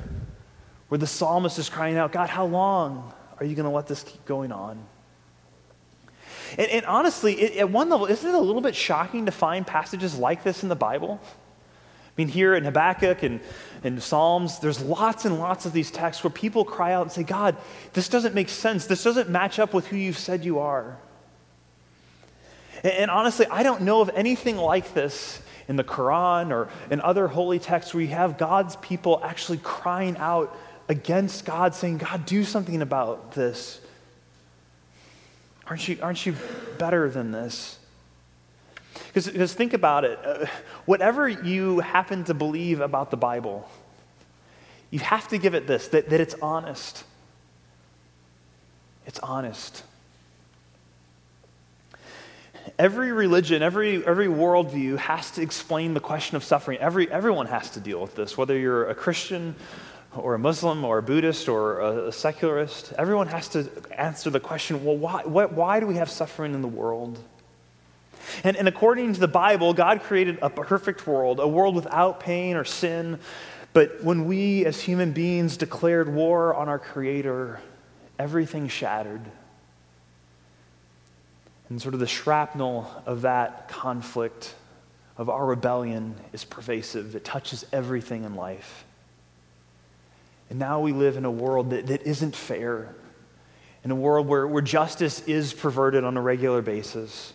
where 0.88 0.98
the 0.98 1.06
psalmist 1.06 1.60
is 1.60 1.70
crying 1.70 1.96
out, 1.96 2.12
God, 2.12 2.30
how 2.30 2.46
long 2.46 3.13
are 3.40 3.46
you 3.46 3.54
going 3.54 3.70
to 3.70 3.75
let 3.75 3.86
this 3.86 4.02
keep 4.02 4.25
going 4.25 4.52
on? 4.52 4.84
And, 6.58 6.70
and 6.70 6.86
honestly, 6.86 7.34
it, 7.34 7.58
at 7.58 7.70
one 7.70 7.90
level, 7.90 8.06
isn't 8.06 8.28
it 8.28 8.36
a 8.36 8.40
little 8.40 8.62
bit 8.62 8.76
shocking 8.76 9.26
to 9.26 9.32
find 9.32 9.66
passages 9.66 10.18
like 10.18 10.44
this 10.44 10.64
in 10.64 10.70
the 10.70 10.76
Bible? 10.76 11.20
I 11.24 12.22
mean, 12.22 12.28
here 12.28 12.54
in 12.54 12.64
Habakkuk 12.64 13.24
and, 13.24 13.40
and 13.84 14.02
Psalms, 14.02 14.60
there's 14.60 14.82
lots 14.82 15.26
and 15.26 15.40
lots 15.40 15.66
of 15.66 15.74
these 15.74 15.90
texts 15.90 16.24
where 16.24 16.32
people 16.32 16.64
cry 16.64 16.94
out 16.94 17.02
and 17.02 17.12
say, 17.12 17.24
God, 17.24 17.58
this 17.94 18.08
doesn't 18.08 18.36
make 18.36 18.50
sense. 18.50 18.86
This 18.86 19.04
doesn't 19.04 19.30
match 19.30 19.58
up 19.58 19.74
with 19.74 19.88
who 19.88 19.98
you've 19.98 20.18
said 20.18 20.46
you 20.46 20.60
are. 20.60 20.98
And, 22.84 22.94
and 22.94 23.12
honestly, 23.12 23.48
I 23.48 23.64
don't 23.64 23.82
know 23.82 24.02
of 24.02 24.12
anything 24.14 24.58
like 24.58 24.94
this 24.94 25.42
in 25.68 25.76
the 25.76 25.84
Quran 25.84 26.52
or 26.52 26.70
in 26.92 27.02
other 27.02 27.28
holy 27.28 27.58
texts 27.58 27.94
where 27.94 28.02
you 28.02 28.10
have 28.10 28.38
God's 28.38 28.76
people 28.76 29.20
actually 29.24 29.60
crying 29.64 30.16
out 30.18 30.56
against 30.90 31.46
God, 31.46 31.74
saying, 31.74 31.98
God, 31.98 32.26
do 32.26 32.44
something 32.44 32.82
about 32.82 33.32
this. 33.32 33.80
Aren't 35.67 35.88
you, 35.88 35.98
aren't 36.01 36.25
you 36.25 36.36
better 36.77 37.10
than 37.10 37.32
this? 37.32 37.77
Because 39.13 39.53
think 39.53 39.74
about 39.74 40.05
it. 40.05 40.20
Uh, 40.24 40.46
whatever 40.86 41.27
you 41.27 41.79
happen 41.79 42.24
to 42.25 42.34
believe 42.34 42.82
about 42.82 43.12
the 43.12 43.17
Bible, 43.17 43.70
you 44.89 45.00
have 45.00 45.27
to 45.29 45.38
give 45.38 45.55
it 45.55 45.67
this 45.67 45.88
that, 45.89 46.10
that 46.10 46.20
it's 46.20 46.36
honest. 46.41 47.03
It's 49.05 49.20
honest. 49.20 49.84
Every 52.79 53.12
religion, 53.12 53.62
every, 53.62 54.05
every 54.05 54.27
worldview 54.27 54.98
has 54.98 55.32
to 55.32 55.41
explain 55.41 55.93
the 55.93 56.00
question 56.00 56.38
of 56.38 56.43
suffering. 56.43 56.79
Every, 56.79 57.12
everyone 57.12 57.48
has 57.48 57.72
to 57.72 57.79
deal 57.79 58.01
with 58.01 58.15
this, 58.15 58.38
whether 58.38 58.58
you're 58.58 58.89
a 58.89 58.96
Christian 58.96 59.55
or 60.15 60.36
a 60.36 60.39
Muslim 60.39 60.84
or 60.86 61.00
a 61.00 61.03
Buddhist 61.03 61.50
or 61.50 61.79
a, 61.79 62.08
a 62.08 62.12
secularist. 62.12 62.93
Everyone 62.98 63.27
has 63.27 63.48
to 63.50 63.70
answer 63.98 64.29
the 64.29 64.39
question 64.39 64.84
well, 64.84 64.98
why, 64.98 65.24
why 65.24 65.79
do 65.79 65.88
we 65.88 65.96
have 65.96 66.10
suffering 66.10 66.53
in 66.53 66.62
the 66.62 66.67
world? 66.67 67.20
And, 68.43 68.55
and 68.55 68.67
according 68.67 69.13
to 69.13 69.20
the 69.20 69.27
Bible, 69.27 69.74
God 69.74 70.01
created 70.01 70.39
a 70.41 70.50
perfect 70.50 71.05
world, 71.05 71.39
a 71.39 71.48
world 71.48 71.75
without 71.75 72.20
pain 72.20 72.55
or 72.55 72.63
sin. 72.63 73.20
But 73.74 74.03
when 74.03 74.25
we 74.25 74.65
as 74.65 74.79
human 74.79 75.12
beings 75.12 75.58
declared 75.58 76.13
war 76.13 76.53
on 76.53 76.70
our 76.70 76.79
Creator, 76.79 77.60
everything 78.20 78.67
shattered. 78.67 79.22
And 81.70 81.82
sort 81.82 81.93
of 81.96 82.00
the 82.00 82.08
shrapnel 82.08 82.89
of 83.05 83.22
that 83.22 83.67
conflict, 83.67 84.53
of 85.17 85.29
our 85.29 85.46
rebellion, 85.46 86.15
is 86.32 86.43
pervasive. 86.43 87.15
It 87.15 87.25
touches 87.25 87.65
everything 87.74 88.24
in 88.25 88.36
life. 88.36 88.86
And 90.50 90.60
now 90.60 90.80
we 90.80 90.92
live 90.92 91.18
in 91.18 91.26
a 91.26 91.32
world 91.32 91.72
that, 91.72 91.88
that 91.88 92.04
isn't 92.04 92.36
fair, 92.36 92.94
in 93.84 93.92
a 93.92 93.96
world 93.96 94.28
where, 94.28 94.48
where 94.48 94.62
justice 94.62 95.22
is 95.22 95.54
perverted 95.54 96.04
on 96.04 96.16
a 96.18 96.22
regular 96.22 96.62
basis. 96.62 97.34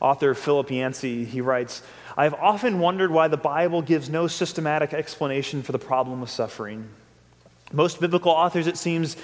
Author 0.00 0.34
Philip 0.34 0.70
Yancey, 0.70 1.24
he 1.24 1.40
writes, 1.40 1.82
I 2.16 2.24
have 2.24 2.34
often 2.34 2.78
wondered 2.78 3.10
why 3.10 3.28
the 3.28 3.36
Bible 3.36 3.82
gives 3.82 4.08
no 4.08 4.26
systematic 4.26 4.92
explanation 4.92 5.62
for 5.62 5.72
the 5.72 5.78
problem 5.78 6.22
of 6.22 6.30
suffering. 6.30 6.88
Most 7.72 8.00
biblical 8.00 8.30
authors, 8.30 8.66
it 8.66 8.76
seems, 8.76 9.16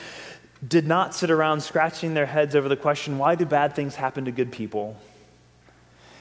did 0.66 0.86
not 0.86 1.14
sit 1.14 1.30
around 1.30 1.60
scratching 1.60 2.14
their 2.14 2.26
heads 2.26 2.56
over 2.56 2.68
the 2.68 2.76
question 2.76 3.18
why 3.18 3.34
do 3.34 3.44
bad 3.44 3.74
things 3.74 3.94
happen 3.94 4.24
to 4.24 4.32
good 4.32 4.52
people? 4.52 4.96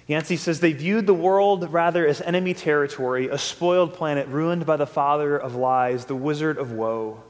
Yancey 0.09 0.37
says 0.37 0.59
they 0.59 0.73
viewed 0.73 1.05
the 1.05 1.13
world 1.13 1.71
rather 1.71 2.07
as 2.07 2.19
enemy 2.19 2.55
territory, 2.55 3.27
a 3.27 3.37
spoiled 3.37 3.93
planet 3.93 4.27
ruined 4.27 4.65
by 4.65 4.75
the 4.75 4.87
father 4.87 5.37
of 5.37 5.53
lies, 5.53 6.05
the 6.05 6.15
wizard 6.15 6.57
of 6.57 6.71
woe. 6.71 7.21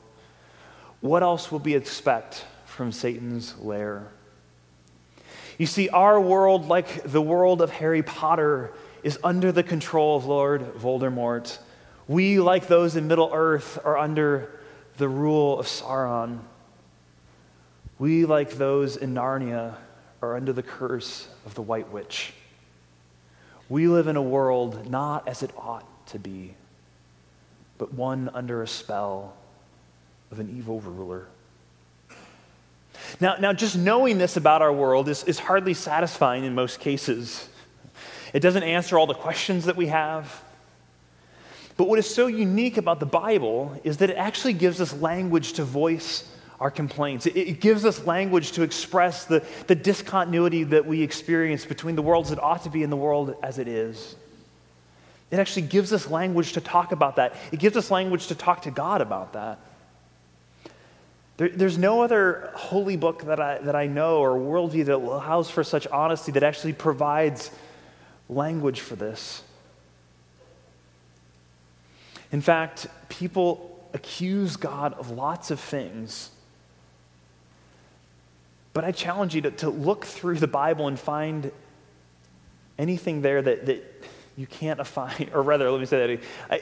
What 1.02 1.22
else 1.22 1.52
will 1.52 1.60
we 1.60 1.76
expect 1.76 2.46
from 2.66 2.94
Satan's 2.94 3.58
lair? 3.58 4.08
You 5.58 5.66
see, 5.66 5.90
our 5.90 6.22
world, 6.22 6.70
like 6.70 7.04
the 7.04 7.22
world 7.22 7.62
of 7.62 7.70
Harry 7.70 8.02
Potter, 8.02 8.72
is 9.04 9.20
under 9.26 9.52
the 9.52 9.62
control 9.62 10.16
of 10.16 10.24
Lord 10.24 10.62
Voldemort. 10.76 11.58
We, 12.08 12.40
like 12.40 12.68
those 12.68 12.96
in 12.96 13.10
Middle 13.10 13.32
Earth, 13.34 13.78
are 13.84 13.98
under 13.98 14.58
the 14.96 15.10
rule 15.10 15.60
of 15.60 15.66
Sauron. 15.66 16.40
We, 17.98 18.24
like 18.24 18.52
those 18.52 18.96
in 18.96 19.14
Narnia, 19.14 19.76
are 20.22 20.38
under 20.38 20.54
the 20.54 20.64
curse 20.64 21.28
of 21.46 21.56
the 21.56 21.62
White 21.62 21.92
Witch. 21.92 22.32
We 23.70 23.88
live 23.88 24.08
in 24.08 24.16
a 24.16 24.22
world 24.22 24.90
not 24.90 25.28
as 25.28 25.44
it 25.44 25.52
ought 25.56 25.86
to 26.08 26.20
be, 26.20 26.56
but 27.78 27.94
one 27.94 28.30
under 28.34 28.64
a 28.64 28.68
spell 28.68 29.36
of 30.32 30.40
an 30.40 30.56
evil 30.58 30.82
ruler. 30.82 31.28
Now, 33.20 33.36
now 33.40 33.54
just 33.54 33.78
knowing 33.78 34.18
this 34.18 34.38
about 34.38 34.62
our 34.62 34.74
world 34.74 35.08
is, 35.08 35.24
is 35.24 35.40
hardly 35.40 35.74
satisfying 35.74 36.44
in 36.44 36.56
most 36.56 36.80
cases. 36.80 37.48
It 38.34 38.40
doesn't 38.42 38.64
answer 38.64 38.98
all 38.98 39.08
the 39.08 39.14
questions 39.14 39.66
that 39.66 39.76
we 39.76 39.88
have. 39.88 40.44
But 41.78 41.88
what 41.88 41.98
is 42.00 42.14
so 42.14 42.28
unique 42.28 42.78
about 42.78 43.00
the 43.00 43.06
Bible 43.06 43.80
is 43.84 43.98
that 43.98 44.10
it 44.10 44.18
actually 44.18 44.54
gives 44.54 44.82
us 44.82 44.94
language 44.94 45.54
to 45.54 45.64
voice 45.64 46.30
our 46.60 46.72
complaints. 46.72 47.26
It, 47.26 47.38
it 47.38 47.62
gives 47.62 47.86
us 47.86 48.06
language 48.06 48.52
to 48.54 48.64
express 48.64 49.26
the, 49.26 49.44
the 49.68 49.76
discontinuity 49.76 50.64
that 50.66 50.86
we 50.86 51.02
experience 51.02 51.66
between 51.66 51.96
the 51.96 52.02
worlds 52.02 52.30
that 52.30 52.40
ought 52.40 52.64
to 52.64 52.70
be 52.70 52.84
and 52.84 52.92
the 52.92 52.98
world 52.98 53.36
as 53.42 53.60
it 53.60 53.68
is. 53.68 54.16
It 55.32 55.40
actually 55.40 55.68
gives 55.68 55.94
us 55.94 56.10
language 56.10 56.54
to 56.54 56.62
talk 56.62 56.92
about 56.92 57.18
that. 57.18 57.36
It 57.52 57.60
gives 57.60 57.78
us 57.78 57.92
language 57.92 58.28
to 58.28 58.36
talk 58.36 58.64
to 58.64 58.72
God 58.72 59.02
about 59.02 59.34
that. 59.34 59.60
There, 61.38 61.50
there's 61.50 61.78
no 61.78 62.02
other 62.02 62.52
holy 62.56 62.98
book 62.98 63.24
that 63.26 63.40
I, 63.40 63.60
that 63.60 63.76
I 63.76 63.88
know 63.88 64.18
or 64.18 64.32
worldview 64.38 64.86
that 64.86 64.96
allows 64.96 65.50
for 65.50 65.64
such 65.64 65.88
honesty 65.88 66.34
that 66.34 66.44
actually 66.44 66.74
provides 66.74 67.52
language 68.28 68.82
for 68.82 68.96
this. 68.96 69.44
In 72.32 72.42
fact, 72.42 72.88
people 73.08 73.88
accuse 73.94 74.56
God 74.58 74.94
of 74.94 75.12
lots 75.12 75.50
of 75.50 75.60
things. 75.60 76.32
But 78.80 78.88
I 78.88 78.94
challenge 78.94 79.36
you 79.36 79.42
to, 79.42 79.52
to 79.52 79.70
look 79.70 80.06
through 80.06 80.36
the 80.36 80.48
Bible 80.48 80.88
and 80.88 80.98
find 80.98 81.52
anything 82.78 83.22
there 83.22 83.42
that, 83.42 83.66
that 83.66 84.06
you 84.38 84.48
can't 84.48 84.88
find, 84.88 85.30
or 85.34 85.42
rather, 85.42 85.70
let 85.70 85.82
me 85.82 85.86
say 85.86 86.16
that. 86.16 86.24
I, 86.50 86.62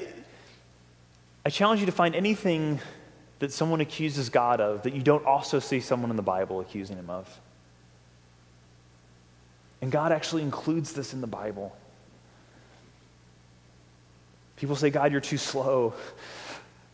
I 1.46 1.52
challenge 1.52 1.80
you 1.80 1.86
to 1.86 1.92
find 1.92 2.16
anything 2.16 2.80
that 3.38 3.52
someone 3.52 3.82
accuses 3.82 4.30
God 4.30 4.60
of 4.60 4.82
that 4.82 4.96
you 4.96 5.04
don't 5.04 5.28
also 5.28 5.60
see 5.60 5.80
someone 5.80 6.10
in 6.10 6.16
the 6.16 6.24
Bible 6.24 6.60
accusing 6.60 6.98
him 6.98 7.12
of. 7.12 7.40
And 9.84 9.92
God 9.92 10.12
actually 10.12 10.42
includes 10.42 10.94
this 10.94 11.14
in 11.14 11.22
the 11.22 11.28
Bible. 11.28 11.78
People 14.56 14.76
say, 14.76 14.90
God, 14.90 15.12
you're 15.12 15.22
too 15.22 15.38
slow. 15.38 15.94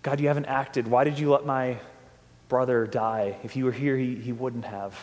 God, 0.01 0.19
you 0.19 0.27
haven't 0.27 0.47
acted. 0.47 0.85
Why 0.85 1.05
did 1.05 1.17
you 1.17 1.31
let 1.31 1.45
my 1.45 1.77
brother 2.49 2.85
die? 2.85 3.37
If 3.45 3.55
you 3.55 3.63
were 3.63 3.71
here, 3.71 3.95
he, 3.95 4.15
he 4.15 4.33
wouldn't 4.33 4.65
have. 4.65 4.99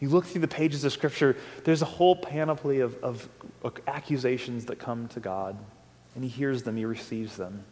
You 0.00 0.10
look 0.10 0.26
through 0.26 0.42
the 0.42 0.48
pages 0.48 0.84
of 0.84 0.92
Scripture, 0.92 1.36
there's 1.64 1.82
a 1.82 1.86
whole 1.86 2.16
panoply 2.16 2.80
of, 2.80 3.02
of, 3.02 3.28
accusations 3.88 4.66
that 4.66 4.78
come 4.78 5.08
to 5.08 5.20
God, 5.20 5.56
and 6.14 6.22
He 6.22 6.30
hears 6.30 6.62
them, 6.62 6.76
He 6.76 6.84
receives 6.84 7.36
them. 7.36 7.64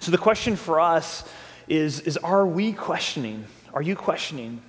So 0.00 0.10
the 0.10 0.18
question 0.18 0.56
for 0.56 0.80
us 0.80 1.28
is, 1.68 2.00
is 2.00 2.16
are 2.16 2.46
we 2.46 2.72
questioning? 2.72 3.44
Are 3.72 3.82
you 3.82 3.94
questioning? 3.94 4.62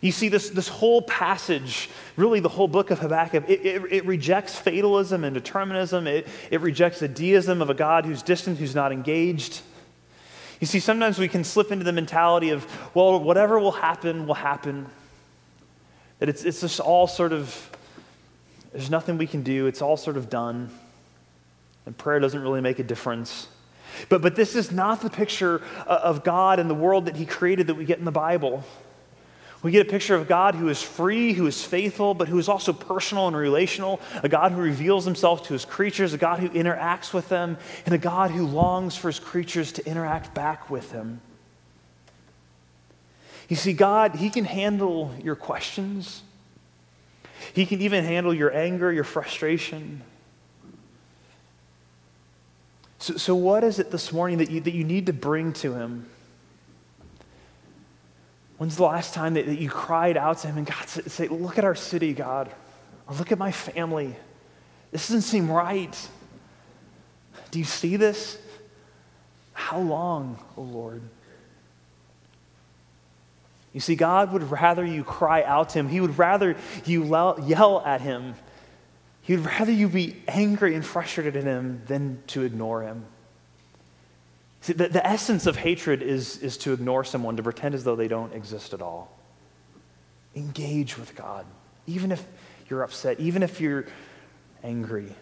You 0.00 0.12
see, 0.12 0.28
this, 0.28 0.50
this 0.50 0.68
whole 0.68 1.00
passage, 1.00 1.88
really 2.16 2.38
the 2.38 2.48
whole 2.48 2.68
book 2.68 2.90
of 2.90 2.98
Habakkuk, 2.98 3.48
it, 3.48 3.64
it, 3.64 3.82
it, 3.90 4.04
rejects 4.04 4.54
fatalism 4.54 5.24
and 5.24 5.32
determinism. 5.32 6.06
It, 6.06 6.28
it 6.50 6.60
rejects 6.60 7.00
the 7.00 7.08
deism 7.08 7.62
of 7.62 7.70
a 7.70 7.74
God 7.74 8.04
who's 8.04 8.22
distant, 8.22 8.58
who's 8.58 8.74
not 8.74 8.92
engaged. 8.92 9.62
You 10.64 10.66
see, 10.66 10.80
sometimes 10.80 11.18
we 11.18 11.28
can 11.28 11.44
slip 11.44 11.70
into 11.72 11.84
the 11.84 11.92
mentality 11.92 12.48
of, 12.48 12.66
well, 12.94 13.20
whatever 13.20 13.58
will 13.58 13.70
happen, 13.70 14.26
will 14.26 14.32
happen. 14.32 14.86
That 16.20 16.30
it's, 16.30 16.42
it's 16.42 16.62
just 16.62 16.80
all 16.80 17.06
sort 17.06 17.34
of, 17.34 17.70
there's 18.72 18.88
nothing 18.88 19.18
we 19.18 19.26
can 19.26 19.42
do, 19.42 19.66
it's 19.66 19.82
all 19.82 19.98
sort 19.98 20.16
of 20.16 20.30
done. 20.30 20.70
And 21.84 21.94
prayer 21.94 22.18
doesn't 22.18 22.40
really 22.40 22.62
make 22.62 22.78
a 22.78 22.82
difference. 22.82 23.46
But, 24.08 24.22
but 24.22 24.36
this 24.36 24.56
is 24.56 24.72
not 24.72 25.02
the 25.02 25.10
picture 25.10 25.60
of 25.86 26.24
God 26.24 26.58
and 26.58 26.70
the 26.70 26.74
world 26.74 27.04
that 27.04 27.16
He 27.16 27.26
created 27.26 27.66
that 27.66 27.74
we 27.74 27.84
get 27.84 27.98
in 27.98 28.06
the 28.06 28.10
Bible. 28.10 28.64
We 29.64 29.70
get 29.70 29.86
a 29.86 29.90
picture 29.90 30.14
of 30.14 30.28
God 30.28 30.54
who 30.54 30.68
is 30.68 30.82
free, 30.82 31.32
who 31.32 31.46
is 31.46 31.64
faithful, 31.64 32.12
but 32.12 32.28
who 32.28 32.38
is 32.38 32.50
also 32.50 32.74
personal 32.74 33.28
and 33.28 33.34
relational, 33.34 33.98
a 34.22 34.28
God 34.28 34.52
who 34.52 34.60
reveals 34.60 35.06
himself 35.06 35.46
to 35.46 35.54
his 35.54 35.64
creatures, 35.64 36.12
a 36.12 36.18
God 36.18 36.38
who 36.38 36.50
interacts 36.50 37.14
with 37.14 37.30
them, 37.30 37.56
and 37.86 37.94
a 37.94 37.98
God 37.98 38.30
who 38.30 38.46
longs 38.46 38.94
for 38.94 39.08
his 39.08 39.18
creatures 39.18 39.72
to 39.72 39.86
interact 39.88 40.34
back 40.34 40.68
with 40.68 40.92
him. 40.92 41.22
You 43.48 43.56
see, 43.56 43.72
God, 43.72 44.16
he 44.16 44.28
can 44.28 44.44
handle 44.44 45.14
your 45.22 45.34
questions. 45.34 46.22
He 47.54 47.64
can 47.64 47.80
even 47.80 48.04
handle 48.04 48.34
your 48.34 48.54
anger, 48.54 48.92
your 48.92 49.02
frustration. 49.02 50.02
So, 52.98 53.16
so 53.16 53.34
what 53.34 53.64
is 53.64 53.78
it 53.78 53.90
this 53.90 54.12
morning 54.12 54.36
that 54.38 54.50
you, 54.50 54.60
that 54.60 54.74
you 54.74 54.84
need 54.84 55.06
to 55.06 55.14
bring 55.14 55.54
to 55.54 55.72
him? 55.72 56.06
When's 58.58 58.76
the 58.76 58.84
last 58.84 59.14
time 59.14 59.34
that, 59.34 59.46
that 59.46 59.58
you 59.58 59.68
cried 59.68 60.16
out 60.16 60.38
to 60.38 60.48
him 60.48 60.58
and 60.58 60.66
God 60.66 60.88
say, 60.88 61.28
Look 61.28 61.58
at 61.58 61.64
our 61.64 61.74
city, 61.74 62.12
God, 62.12 62.50
or 63.08 63.16
look 63.16 63.32
at 63.32 63.38
my 63.38 63.52
family? 63.52 64.14
This 64.90 65.08
doesn't 65.08 65.22
seem 65.22 65.50
right. 65.50 66.08
Do 67.50 67.58
you 67.58 67.64
see 67.64 67.96
this? 67.96 68.38
How 69.52 69.78
long, 69.78 70.38
O 70.56 70.62
oh 70.62 70.62
Lord? 70.62 71.02
You 73.72 73.80
see, 73.80 73.96
God 73.96 74.32
would 74.32 74.52
rather 74.52 74.84
you 74.84 75.02
cry 75.02 75.42
out 75.42 75.70
to 75.70 75.80
him. 75.80 75.88
He 75.88 76.00
would 76.00 76.16
rather 76.16 76.56
you 76.84 77.04
yell 77.04 77.82
at 77.84 78.00
him. 78.00 78.34
He 79.22 79.36
would 79.36 79.46
rather 79.46 79.72
you 79.72 79.88
be 79.88 80.22
angry 80.28 80.76
and 80.76 80.86
frustrated 80.86 81.36
at 81.36 81.44
him 81.44 81.82
than 81.86 82.22
to 82.28 82.42
ignore 82.42 82.82
him. 82.82 83.04
See, 84.64 84.72
the, 84.72 84.88
the 84.88 85.06
essence 85.06 85.44
of 85.44 85.56
hatred 85.56 86.00
is, 86.00 86.38
is 86.38 86.56
to 86.58 86.72
ignore 86.72 87.04
someone, 87.04 87.36
to 87.36 87.42
pretend 87.42 87.74
as 87.74 87.84
though 87.84 87.96
they 87.96 88.08
don't 88.08 88.32
exist 88.32 88.72
at 88.72 88.80
all. 88.80 89.14
Engage 90.34 90.96
with 90.96 91.14
God, 91.14 91.44
even 91.86 92.10
if 92.10 92.24
you're 92.70 92.82
upset, 92.82 93.20
even 93.20 93.42
if 93.42 93.60
you're 93.60 93.84
angry. 94.62 95.14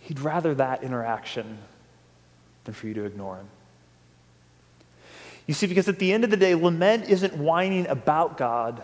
He'd 0.00 0.18
rather 0.18 0.52
that 0.56 0.82
interaction 0.82 1.58
than 2.64 2.74
for 2.74 2.88
you 2.88 2.94
to 2.94 3.04
ignore 3.04 3.36
him. 3.36 3.46
You 5.46 5.54
see, 5.54 5.68
because 5.68 5.88
at 5.88 6.00
the 6.00 6.12
end 6.12 6.24
of 6.24 6.30
the 6.30 6.36
day, 6.36 6.56
lament 6.56 7.08
isn't 7.08 7.36
whining 7.36 7.86
about 7.86 8.36
God. 8.36 8.82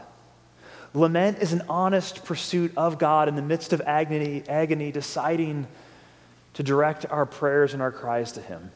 Lament 0.95 1.39
is 1.41 1.53
an 1.53 1.63
honest 1.69 2.25
pursuit 2.25 2.73
of 2.77 3.01
God 3.01 3.27
in 3.27 3.35
the 3.35 3.43
midst 3.43 3.73
of 3.73 3.81
agony, 3.81 4.45
agony 4.49 4.93
deciding 4.93 5.67
to 6.55 6.63
direct 6.63 7.05
our 7.11 7.27
prayers 7.27 7.73
and 7.73 7.83
our 7.83 7.91
cries 7.91 8.31
to 8.31 8.41
Him. 8.41 8.71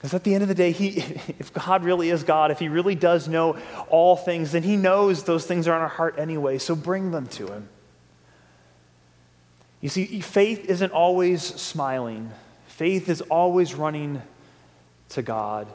Because 0.00 0.14
at 0.14 0.24
the 0.24 0.32
end 0.32 0.40
of 0.40 0.48
the 0.48 0.54
day, 0.54 0.72
he, 0.72 0.88
if 1.38 1.52
God 1.52 1.84
really 1.84 2.08
is 2.08 2.24
God, 2.24 2.50
if 2.50 2.58
He 2.58 2.68
really 2.68 2.94
does 2.94 3.28
know 3.28 3.58
all 3.90 4.16
things, 4.16 4.52
then 4.52 4.62
He 4.62 4.76
knows 4.76 5.24
those 5.24 5.44
things 5.44 5.68
are 5.68 5.74
on 5.74 5.82
our 5.82 5.88
heart 5.88 6.14
anyway, 6.18 6.56
so 6.56 6.74
bring 6.74 7.10
them 7.10 7.26
to 7.28 7.48
Him. 7.48 7.68
You 9.82 9.90
see, 9.90 10.20
faith 10.20 10.66
isn't 10.66 10.92
always 10.92 11.42
smiling, 11.42 12.30
faith 12.66 13.10
is 13.10 13.20
always 13.20 13.74
running 13.74 14.22
to 15.10 15.22
God. 15.22 15.66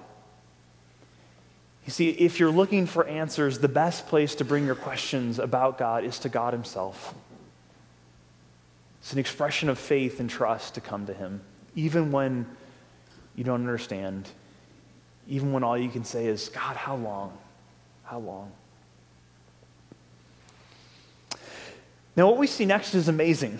You 1.85 1.91
see, 1.91 2.09
if 2.09 2.39
you're 2.39 2.51
looking 2.51 2.87
for 2.87 3.05
answers, 3.05 3.59
the 3.59 3.67
best 3.67 4.07
place 4.07 4.33
to 4.35 4.45
bring 4.45 4.65
your 4.65 4.73
questions 4.73 5.37
about 5.37 5.77
God 5.77 6.03
is 6.03 6.17
to 6.19 6.29
God 6.29 6.53
Himself. 6.53 7.13
It's 9.01 9.13
an 9.13 9.19
expression 9.19 9.69
of 9.69 9.77
faith 9.77 10.19
and 10.19 10.27
trust 10.27 10.73
to 10.75 10.81
come 10.81 11.05
to 11.05 11.13
Him, 11.13 11.41
even 11.75 12.11
when 12.11 12.47
you 13.35 13.43
don't 13.43 13.61
understand, 13.61 14.29
even 15.27 15.51
when 15.51 15.63
all 15.63 15.77
you 15.77 15.89
can 15.89 16.03
say 16.03 16.27
is, 16.27 16.49
God, 16.49 16.75
how 16.75 16.95
long? 16.95 17.37
How 18.03 18.19
long? 18.19 18.51
Now, 22.15 22.27
what 22.27 22.37
we 22.37 22.47
see 22.47 22.65
next 22.65 22.95
is 22.95 23.07
amazing. 23.09 23.59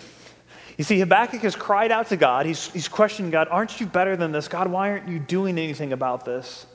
You 0.77 0.83
see, 0.83 0.99
Habakkuk 0.99 1.41
has 1.41 1.55
cried 1.55 1.91
out 1.91 2.07
to 2.07 2.17
God. 2.17 2.45
He's, 2.45 2.67
he's 2.69 2.88
questioning 2.88 3.31
God, 3.31 3.47
Aren't 3.49 3.79
you 3.79 3.85
better 3.85 4.15
than 4.15 4.31
this? 4.31 4.47
God, 4.47 4.67
why 4.69 4.91
aren't 4.91 5.07
you 5.07 5.19
doing 5.19 5.57
anything 5.57 5.93
about 5.93 6.25
this? 6.25 6.65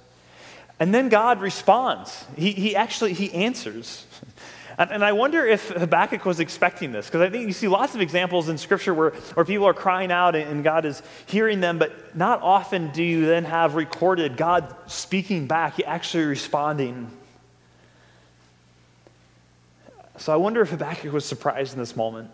And 0.79 0.95
then 0.95 1.11
God 1.11 1.41
responds. 1.41 2.25
He, 2.37 2.53
he 2.53 2.75
actually 2.75 3.13
he 3.13 3.33
answers. 3.33 4.07
And, 4.79 4.91
and 4.91 5.05
I 5.05 5.13
wonder 5.13 5.47
if 5.47 5.69
Habakkuk 5.69 6.25
was 6.25 6.41
expecting 6.41 6.93
this, 6.93 7.07
because 7.07 7.21
I 7.21 7.31
think 7.31 7.47
you 7.47 7.53
see 7.53 7.69
lots 7.69 7.95
of 7.95 8.01
examples 8.01 8.49
in 8.49 8.59
Scripture 8.59 8.95
where, 8.95 9.11
where 9.11 9.45
people 9.45 9.67
are 9.67 9.75
crying 9.75 10.11
out 10.11 10.35
and, 10.35 10.49
and 10.49 10.65
God 10.65 10.85
is 10.85 11.03
hearing 11.27 11.61
them, 11.61 11.79
but 11.79 12.17
not 12.17 12.43
often 12.43 12.91
do 12.93 13.03
you 13.03 13.27
then 13.27 13.45
have 13.45 13.75
recorded 13.75 14.37
God 14.37 14.75
speaking 14.87 15.47
back, 15.47 15.81
actually 15.85 16.25
responding. 16.25 17.11
So 20.19 20.33
I 20.33 20.37
wonder 20.37 20.61
if 20.61 20.71
Habakkuk 20.71 21.13
was 21.13 21.25
surprised 21.25 21.73
in 21.73 21.79
this 21.79 21.97
moment. 21.97 22.31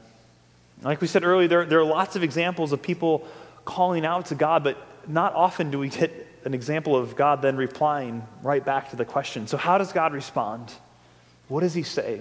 Like 0.82 1.00
we 1.00 1.06
said 1.06 1.24
earlier, 1.24 1.48
there, 1.48 1.64
there 1.64 1.78
are 1.78 1.84
lots 1.84 2.16
of 2.16 2.22
examples 2.22 2.72
of 2.72 2.82
people 2.82 3.26
calling 3.64 4.04
out 4.04 4.26
to 4.26 4.34
God, 4.34 4.62
but 4.62 4.76
not 5.08 5.34
often 5.34 5.70
do 5.70 5.78
we 5.78 5.88
get 5.88 6.26
an 6.44 6.54
example 6.54 6.96
of 6.96 7.16
God 7.16 7.42
then 7.42 7.56
replying 7.56 8.26
right 8.42 8.64
back 8.64 8.90
to 8.90 8.96
the 8.96 9.04
question. 9.04 9.46
So, 9.46 9.56
how 9.56 9.78
does 9.78 9.92
God 9.92 10.12
respond? 10.12 10.72
What 11.48 11.60
does 11.60 11.74
he 11.74 11.82
say? 11.82 12.20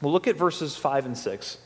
Well, 0.00 0.12
look 0.12 0.26
at 0.26 0.36
verses 0.36 0.76
5 0.76 1.06
and 1.06 1.18
6. 1.18 1.58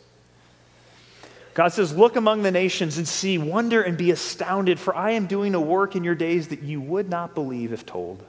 God 1.54 1.72
says, 1.72 1.96
Look 1.96 2.16
among 2.16 2.42
the 2.42 2.50
nations 2.50 2.98
and 2.98 3.08
see, 3.08 3.36
wonder 3.36 3.82
and 3.82 3.98
be 3.98 4.10
astounded, 4.10 4.78
for 4.78 4.94
I 4.94 5.12
am 5.12 5.26
doing 5.26 5.54
a 5.54 5.60
work 5.60 5.96
in 5.96 6.04
your 6.04 6.14
days 6.14 6.48
that 6.48 6.62
you 6.62 6.80
would 6.80 7.08
not 7.08 7.34
believe 7.34 7.72
if 7.72 7.84
told. 7.84 8.22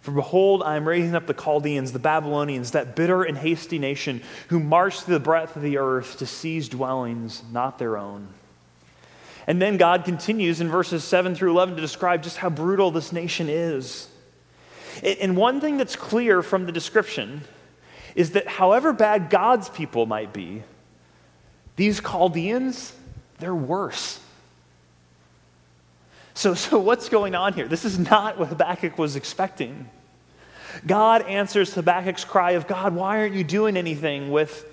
For 0.00 0.12
behold, 0.12 0.62
I 0.62 0.76
am 0.76 0.88
raising 0.88 1.14
up 1.14 1.26
the 1.26 1.34
Chaldeans, 1.34 1.92
the 1.92 1.98
Babylonians, 1.98 2.70
that 2.70 2.96
bitter 2.96 3.22
and 3.22 3.36
hasty 3.36 3.78
nation, 3.78 4.22
who 4.48 4.58
march 4.58 5.00
through 5.02 5.14
the 5.14 5.20
breadth 5.20 5.56
of 5.56 5.62
the 5.62 5.78
earth 5.78 6.18
to 6.18 6.26
seize 6.26 6.68
dwellings 6.68 7.42
not 7.52 7.78
their 7.78 7.98
own. 7.98 8.28
And 9.46 9.60
then 9.60 9.76
God 9.76 10.04
continues 10.04 10.60
in 10.60 10.68
verses 10.68 11.04
7 11.04 11.34
through 11.34 11.50
11 11.50 11.76
to 11.76 11.80
describe 11.80 12.22
just 12.22 12.38
how 12.38 12.50
brutal 12.50 12.90
this 12.90 13.12
nation 13.12 13.48
is. 13.48 14.08
And 15.02 15.36
one 15.36 15.60
thing 15.60 15.76
that's 15.76 15.96
clear 15.96 16.42
from 16.42 16.66
the 16.66 16.72
description 16.72 17.42
is 18.14 18.32
that 18.32 18.46
however 18.46 18.92
bad 18.92 19.30
God's 19.30 19.68
people 19.68 20.06
might 20.06 20.32
be, 20.32 20.62
these 21.76 22.00
Chaldeans, 22.00 22.92
they're 23.38 23.54
worse. 23.54 24.20
So, 26.34 26.54
so 26.54 26.78
what's 26.78 27.08
going 27.08 27.34
on 27.34 27.52
here? 27.52 27.68
This 27.68 27.84
is 27.84 27.98
not 27.98 28.38
what 28.38 28.48
Habakkuk 28.48 28.98
was 28.98 29.16
expecting. 29.16 29.88
God 30.86 31.22
answers 31.22 31.74
Habakkuk's 31.74 32.24
cry 32.24 32.52
of, 32.52 32.66
God, 32.66 32.94
why 32.94 33.18
aren't 33.18 33.34
you 33.34 33.44
doing 33.44 33.76
anything 33.76 34.30
with, 34.30 34.64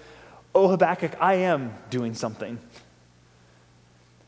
oh, 0.54 0.68
Habakkuk, 0.70 1.14
I 1.20 1.36
am 1.36 1.74
doing 1.90 2.14
something. 2.14 2.60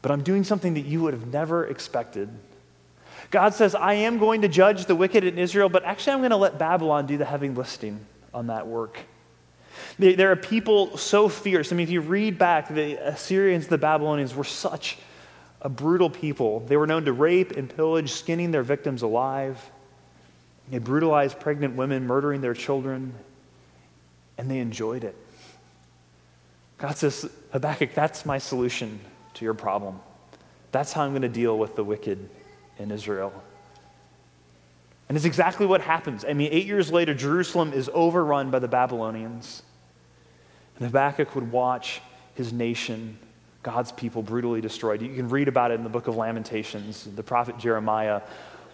But 0.01 0.11
I'm 0.11 0.23
doing 0.23 0.43
something 0.43 0.75
that 0.75 0.85
you 0.85 1.01
would 1.01 1.13
have 1.13 1.27
never 1.27 1.65
expected. 1.65 2.29
God 3.31 3.53
says, 3.53 3.75
I 3.75 3.93
am 3.93 4.17
going 4.17 4.41
to 4.41 4.47
judge 4.47 4.85
the 4.85 4.95
wicked 4.95 5.23
in 5.23 5.37
Israel, 5.37 5.69
but 5.69 5.83
actually 5.83 6.13
I'm 6.13 6.19
going 6.19 6.31
to 6.31 6.37
let 6.37 6.57
Babylon 6.57 7.05
do 7.05 7.17
the 7.17 7.25
heavy 7.25 7.49
lifting 7.49 7.99
on 8.33 8.47
that 8.47 8.67
work. 8.67 8.99
There 9.97 10.31
are 10.31 10.35
people 10.35 10.97
so 10.97 11.29
fierce. 11.29 11.71
I 11.71 11.75
mean, 11.75 11.83
if 11.83 11.89
you 11.89 12.01
read 12.01 12.37
back, 12.37 12.69
the 12.69 12.95
Assyrians, 12.95 13.67
the 13.67 13.77
Babylonians 13.77 14.33
were 14.33 14.43
such 14.43 14.97
a 15.61 15.69
brutal 15.69 16.09
people. 16.09 16.61
They 16.61 16.77
were 16.77 16.87
known 16.87 17.05
to 17.05 17.13
rape 17.13 17.51
and 17.51 17.69
pillage, 17.69 18.11
skinning 18.11 18.51
their 18.51 18.63
victims 18.63 19.01
alive. 19.01 19.59
They 20.71 20.77
brutalized 20.77 21.39
pregnant 21.39 21.75
women, 21.75 22.07
murdering 22.07 22.41
their 22.41 22.53
children, 22.53 23.13
and 24.37 24.49
they 24.49 24.59
enjoyed 24.59 25.03
it. 25.03 25.15
God 26.77 26.95
says, 26.95 27.29
Habakkuk, 27.51 27.93
that's 27.93 28.25
my 28.25 28.37
solution 28.37 28.99
to 29.33 29.43
your 29.43 29.53
problem. 29.53 29.99
That's 30.71 30.93
how 30.93 31.03
I'm 31.03 31.11
going 31.11 31.23
to 31.23 31.27
deal 31.27 31.57
with 31.57 31.75
the 31.75 31.83
wicked 31.83 32.29
in 32.79 32.91
Israel. 32.91 33.31
And 35.07 35.15
it's 35.15 35.25
exactly 35.25 35.65
what 35.65 35.81
happens. 35.81 36.23
I 36.23 36.33
mean, 36.33 36.49
eight 36.51 36.65
years 36.65 36.91
later, 36.91 37.13
Jerusalem 37.13 37.73
is 37.73 37.89
overrun 37.93 38.51
by 38.51 38.59
the 38.59 38.67
Babylonians. 38.67 39.63
And 40.77 40.85
Habakkuk 40.85 41.35
would 41.35 41.51
watch 41.51 42.01
his 42.35 42.53
nation, 42.53 43.17
God's 43.63 43.91
people, 43.91 44.21
brutally 44.21 44.61
destroyed. 44.61 45.01
You 45.01 45.13
can 45.13 45.27
read 45.27 45.47
about 45.47 45.71
it 45.71 45.75
in 45.75 45.83
the 45.83 45.89
book 45.89 46.07
of 46.07 46.15
Lamentations. 46.15 47.03
The 47.15 47.23
prophet 47.23 47.57
Jeremiah 47.57 48.21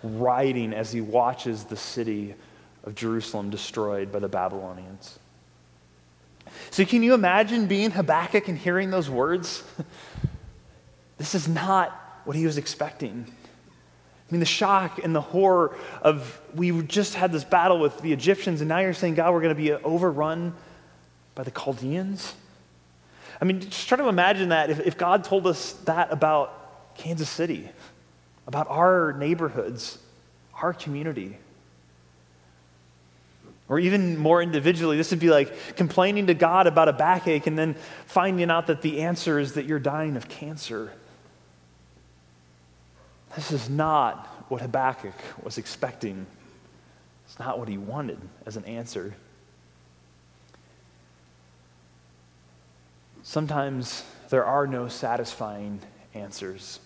writing 0.03 0.73
as 0.73 0.91
he 0.91 1.01
watches 1.01 1.63
the 1.63 1.77
city 1.77 2.35
of 2.83 2.95
Jerusalem 2.95 3.49
destroyed 3.49 4.11
by 4.11 4.19
the 4.19 4.27
Babylonians. 4.27 5.17
So, 6.69 6.85
can 6.85 7.01
you 7.01 7.13
imagine 7.13 7.65
being 7.65 7.91
Habakkuk 7.91 8.47
and 8.47 8.57
hearing 8.57 8.91
those 8.91 9.09
words? 9.09 9.63
this 11.17 11.33
is 11.33 11.47
not 11.47 12.21
what 12.25 12.35
he 12.35 12.45
was 12.45 12.57
expecting. 12.57 13.25
I 14.29 14.33
mean, 14.33 14.39
the 14.39 14.45
shock 14.45 14.99
and 15.03 15.15
the 15.15 15.21
horror 15.21 15.77
of 16.01 16.41
we 16.55 16.81
just 16.83 17.13
had 17.13 17.31
this 17.31 17.43
battle 17.43 17.79
with 17.79 17.99
the 18.01 18.11
Egyptians, 18.11 18.61
and 18.61 18.67
now 18.67 18.79
you're 18.79 18.93
saying, 18.93 19.15
God, 19.15 19.31
we're 19.33 19.41
going 19.41 19.55
to 19.55 19.61
be 19.61 19.71
overrun 19.71 20.53
by 21.35 21.43
the 21.43 21.51
Chaldeans? 21.51 22.33
I 23.39 23.45
mean, 23.45 23.59
just 23.59 23.87
try 23.87 23.97
to 23.97 24.07
imagine 24.07 24.49
that 24.49 24.69
if, 24.69 24.79
if 24.79 24.97
God 24.97 25.25
told 25.25 25.45
us 25.45 25.73
that 25.83 26.11
about 26.11 26.95
Kansas 26.95 27.29
City, 27.29 27.69
about 28.47 28.67
our 28.69 29.13
neighborhoods, 29.13 29.99
our 30.55 30.73
community. 30.73 31.37
Or 33.67 33.79
even 33.79 34.17
more 34.17 34.41
individually, 34.41 34.95
this 34.95 35.11
would 35.11 35.19
be 35.19 35.29
like 35.29 35.75
complaining 35.75 36.27
to 36.27 36.33
God 36.33 36.67
about 36.67 36.87
a 36.87 36.93
backache 36.93 37.47
and 37.47 37.57
then 37.57 37.75
finding 38.05 38.49
out 38.49 38.67
that 38.67 38.81
the 38.81 39.01
answer 39.01 39.39
is 39.39 39.53
that 39.53 39.65
you're 39.65 39.79
dying 39.79 40.15
of 40.15 40.29
cancer. 40.29 40.91
This 43.35 43.51
is 43.51 43.69
not 43.69 44.27
what 44.47 44.61
Habakkuk 44.61 45.13
was 45.43 45.57
expecting. 45.57 46.25
It's 47.25 47.37
not 47.37 47.59
what 47.59 47.67
he 47.67 47.77
wanted 47.77 48.19
as 48.45 48.55
an 48.55 48.65
answer. 48.65 49.15
Sometimes 53.23 54.03
there 54.29 54.45
are 54.45 54.67
no 54.67 54.87
satisfying 54.87 55.79
answers. 56.13 56.79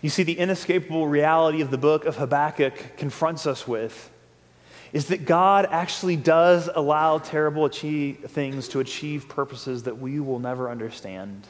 You 0.00 0.08
see, 0.08 0.22
the 0.22 0.38
inescapable 0.38 1.06
reality 1.06 1.60
of 1.60 1.70
the 1.70 1.78
book 1.78 2.04
of 2.04 2.16
Habakkuk 2.16 2.96
confronts 2.96 3.46
us 3.46 3.66
with 3.66 4.10
is 4.92 5.06
that 5.06 5.26
God 5.26 5.66
actually 5.70 6.14
does 6.14 6.70
allow 6.72 7.18
terrible 7.18 7.64
achieve, 7.64 8.26
things 8.28 8.68
to 8.68 8.80
achieve 8.80 9.28
purposes 9.28 9.82
that 9.82 9.98
we 9.98 10.20
will 10.20 10.38
never 10.38 10.70
understand. 10.70 11.48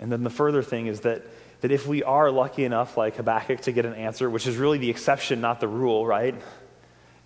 And 0.00 0.10
then 0.12 0.24
the 0.24 0.30
further 0.30 0.62
thing 0.62 0.86
is 0.86 1.00
that, 1.00 1.22
that 1.60 1.70
if 1.70 1.86
we 1.86 2.02
are 2.02 2.30
lucky 2.30 2.64
enough, 2.64 2.96
like 2.96 3.16
Habakkuk, 3.16 3.62
to 3.62 3.72
get 3.72 3.86
an 3.86 3.94
answer, 3.94 4.28
which 4.28 4.46
is 4.46 4.56
really 4.56 4.78
the 4.78 4.90
exception, 4.90 5.40
not 5.40 5.60
the 5.60 5.68
rule, 5.68 6.06
right? 6.06 6.34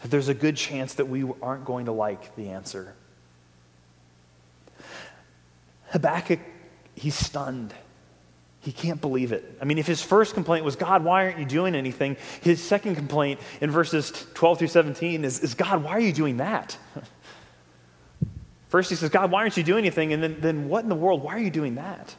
That 0.02 0.10
there's 0.10 0.28
a 0.28 0.34
good 0.34 0.56
chance 0.56 0.94
that 0.94 1.08
we 1.08 1.24
aren't 1.42 1.64
going 1.64 1.86
to 1.86 1.92
like 1.92 2.34
the 2.36 2.50
answer. 2.50 2.94
Habakkuk, 5.90 6.40
he's 6.94 7.14
stunned. 7.14 7.74
He 8.60 8.72
can't 8.72 9.00
believe 9.00 9.32
it. 9.32 9.56
I 9.60 9.64
mean, 9.64 9.78
if 9.78 9.86
his 9.86 10.02
first 10.02 10.34
complaint 10.34 10.64
was, 10.64 10.76
God, 10.76 11.02
why 11.02 11.24
aren't 11.24 11.38
you 11.38 11.46
doing 11.46 11.74
anything? 11.74 12.16
His 12.42 12.62
second 12.62 12.94
complaint 12.94 13.40
in 13.60 13.70
verses 13.70 14.26
12 14.34 14.58
through 14.58 14.68
17 14.68 15.24
is, 15.24 15.40
is 15.40 15.54
God, 15.54 15.82
why 15.82 15.92
are 15.92 16.00
you 16.00 16.12
doing 16.12 16.36
that? 16.36 16.76
First, 18.68 18.90
he 18.90 18.96
says, 18.96 19.10
God, 19.10 19.32
why 19.32 19.40
aren't 19.40 19.56
you 19.56 19.64
doing 19.64 19.80
anything? 19.80 20.12
And 20.12 20.22
then, 20.22 20.36
then 20.40 20.68
what 20.68 20.84
in 20.84 20.88
the 20.88 20.94
world? 20.94 21.22
Why 21.22 21.34
are 21.34 21.40
you 21.40 21.50
doing 21.50 21.74
that? 21.74 22.14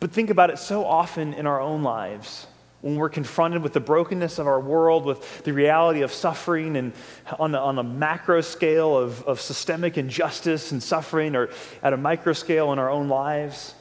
But 0.00 0.12
think 0.12 0.30
about 0.30 0.50
it 0.50 0.58
so 0.58 0.84
often 0.84 1.34
in 1.34 1.46
our 1.46 1.60
own 1.60 1.82
lives 1.82 2.46
when 2.82 2.96
we're 2.96 3.08
confronted 3.08 3.62
with 3.62 3.72
the 3.72 3.80
brokenness 3.80 4.38
of 4.38 4.46
our 4.46 4.60
world, 4.60 5.04
with 5.04 5.42
the 5.44 5.52
reality 5.52 6.02
of 6.02 6.12
suffering, 6.12 6.76
and 6.76 6.92
on 7.38 7.54
a, 7.54 7.58
on 7.58 7.78
a 7.78 7.82
macro 7.82 8.40
scale 8.40 8.96
of, 8.96 9.22
of 9.24 9.40
systemic 9.40 9.96
injustice 9.96 10.72
and 10.72 10.82
suffering, 10.82 11.34
or 11.34 11.48
at 11.82 11.92
a 11.92 11.96
micro 11.96 12.32
scale 12.32 12.72
in 12.72 12.78
our 12.78 12.90
own 12.90 13.08
lives, 13.08 13.74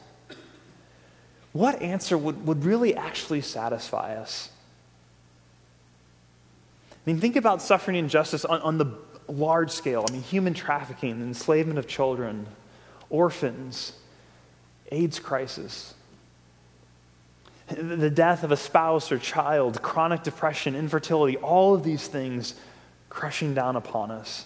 what 1.52 1.82
answer 1.82 2.18
would, 2.18 2.48
would 2.48 2.64
really 2.64 2.96
actually 2.96 3.42
satisfy 3.42 4.16
us? 4.16 4.50
I 6.92 6.96
mean, 7.06 7.20
think 7.20 7.36
about 7.36 7.62
suffering 7.62 7.98
and 7.98 8.06
injustice 8.06 8.46
on, 8.46 8.62
on 8.62 8.78
the 8.78 8.88
large 9.28 9.72
scale. 9.72 10.06
I 10.08 10.12
mean, 10.12 10.24
human 10.24 10.54
trafficking, 10.54 11.12
enslavement 11.12 11.78
of 11.78 11.88
children, 11.88 12.48
orphans, 13.10 13.94
AIDS 14.92 15.20
crisis 15.20 15.95
the 17.68 18.10
death 18.10 18.44
of 18.44 18.52
a 18.52 18.58
spouse 18.58 19.12
or 19.12 19.18
child, 19.18 19.82
chronic 19.82 20.24
depression, 20.24 20.76
infertility, 20.76 21.38
all 21.38 21.74
of 21.74 21.84
these 21.84 22.08
things 22.08 22.54
crushing 23.10 23.54
down 23.54 23.76
upon 23.76 24.12
us. 24.12 24.46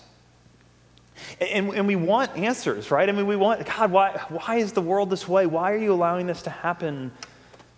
And, 1.42 1.74
and 1.74 1.86
we 1.86 1.98
want 1.98 2.38
answers, 2.38 2.92
right? 2.92 3.10
I 3.10 3.12
mean, 3.12 3.28
we 3.28 3.36
want, 3.36 3.66
God, 3.66 3.92
why, 3.92 4.22
why 4.30 4.58
is 4.58 4.72
the 4.72 4.82
world 4.82 5.10
this 5.10 5.28
way? 5.28 5.46
Why 5.46 5.74
are 5.74 5.78
you 5.78 5.92
allowing 5.92 6.28
this 6.28 6.44
to 6.44 6.50
happen 6.50 7.12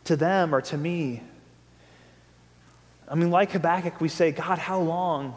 to 0.03 0.15
them 0.15 0.53
or 0.53 0.61
to 0.61 0.77
me? 0.77 1.23
I 3.07 3.15
mean, 3.15 3.31
like 3.31 3.51
Habakkuk, 3.51 3.99
we 3.99 4.09
say, 4.09 4.31
God, 4.31 4.59
how 4.59 4.79
long 4.79 5.35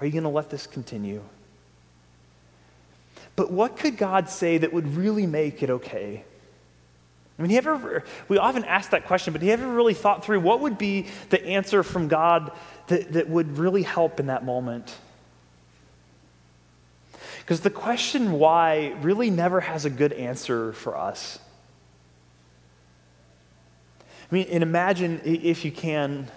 are 0.00 0.06
you 0.06 0.12
going 0.12 0.24
to 0.24 0.28
let 0.28 0.50
this 0.50 0.66
continue? 0.66 1.22
But 3.36 3.50
what 3.50 3.78
could 3.78 3.96
God 3.96 4.28
say 4.28 4.58
that 4.58 4.72
would 4.72 4.94
really 4.94 5.26
make 5.26 5.62
it 5.62 5.70
okay? 5.70 6.24
I 7.42 7.44
mean, 7.44 7.50
you 7.50 7.58
ever, 7.58 8.04
we 8.28 8.38
often 8.38 8.64
ask 8.64 8.90
that 8.90 9.06
question, 9.06 9.32
but 9.32 9.42
have 9.42 9.58
you 9.58 9.64
ever 9.64 9.74
really 9.74 9.94
thought 9.94 10.24
through 10.24 10.38
what 10.38 10.60
would 10.60 10.78
be 10.78 11.08
the 11.30 11.44
answer 11.44 11.82
from 11.82 12.06
God 12.06 12.52
that, 12.86 13.14
that 13.14 13.28
would 13.28 13.58
really 13.58 13.82
help 13.82 14.20
in 14.20 14.26
that 14.26 14.44
moment? 14.44 14.96
Because 17.40 17.58
the 17.58 17.68
question 17.68 18.30
why 18.30 18.94
really 19.00 19.28
never 19.28 19.58
has 19.58 19.84
a 19.84 19.90
good 19.90 20.12
answer 20.12 20.72
for 20.72 20.96
us. 20.96 21.40
I 24.30 24.34
mean, 24.36 24.46
and 24.48 24.62
imagine, 24.62 25.20
if 25.24 25.64
you 25.64 25.72
can, 25.72 26.28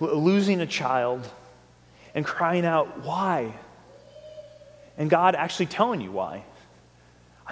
losing 0.00 0.60
a 0.60 0.66
child 0.66 1.30
and 2.12 2.26
crying 2.26 2.66
out, 2.66 3.04
why? 3.04 3.54
And 4.98 5.08
God 5.08 5.36
actually 5.36 5.66
telling 5.66 6.00
you 6.00 6.10
why. 6.10 6.42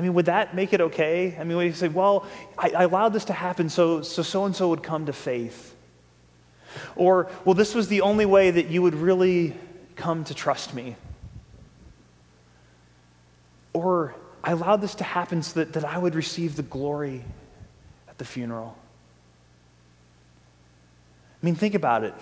I 0.01 0.03
mean, 0.03 0.15
would 0.15 0.25
that 0.27 0.55
make 0.55 0.73
it 0.73 0.81
okay? 0.81 1.37
I 1.39 1.45
mean, 1.45 1.59
would 1.59 1.67
you 1.67 1.73
say, 1.75 1.89
well, 1.89 2.25
I, 2.57 2.71
I 2.71 2.83
allowed 2.85 3.11
this 3.11 3.27
to 3.27 3.35
happen 3.35 3.69
so 3.69 4.01
so 4.01 4.47
and 4.47 4.57
so 4.57 4.71
would 4.71 4.83
come 4.83 5.05
to 5.05 5.13
faith? 5.13 5.77
Or, 6.97 7.29
well, 7.45 7.55
this 7.55 7.75
was 7.75 7.89
the 7.89 8.01
only 8.01 8.25
way 8.25 8.51
that 8.51 8.69
you 8.69 8.81
would 8.81 8.95
really 8.95 9.55
come 9.97 10.25
to 10.25 10.33
trust 10.33 10.73
me? 10.73 10.97
Or, 13.75 14.15
I 14.43 14.53
allowed 14.53 14.81
this 14.81 14.95
to 14.95 15.05
happen 15.05 15.43
so 15.43 15.61
that, 15.61 15.75
that 15.75 15.85
I 15.85 15.99
would 15.99 16.15
receive 16.15 16.57
the 16.57 16.63
glory 16.63 17.23
at 18.09 18.17
the 18.17 18.25
funeral. 18.25 18.79
I 21.43 21.45
mean, 21.45 21.57
think 21.57 21.75
about 21.75 22.05
it. 22.05 22.15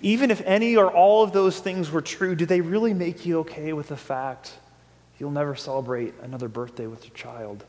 Even 0.00 0.30
if 0.30 0.40
any 0.46 0.74
or 0.74 0.90
all 0.90 1.22
of 1.22 1.32
those 1.32 1.60
things 1.60 1.90
were 1.90 2.00
true, 2.00 2.34
do 2.34 2.46
they 2.46 2.62
really 2.62 2.94
make 2.94 3.26
you 3.26 3.40
okay 3.40 3.74
with 3.74 3.88
the 3.88 3.96
fact 3.98 4.54
You'll 5.20 5.30
never 5.30 5.54
celebrate 5.54 6.14
another 6.22 6.48
birthday 6.48 6.86
with 6.86 7.04
your 7.04 7.14
child. 7.14 7.62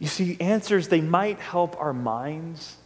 You 0.00 0.08
see, 0.08 0.36
answers, 0.40 0.88
they 0.88 1.00
might 1.00 1.38
help 1.38 1.80
our 1.80 1.92
minds, 1.92 2.76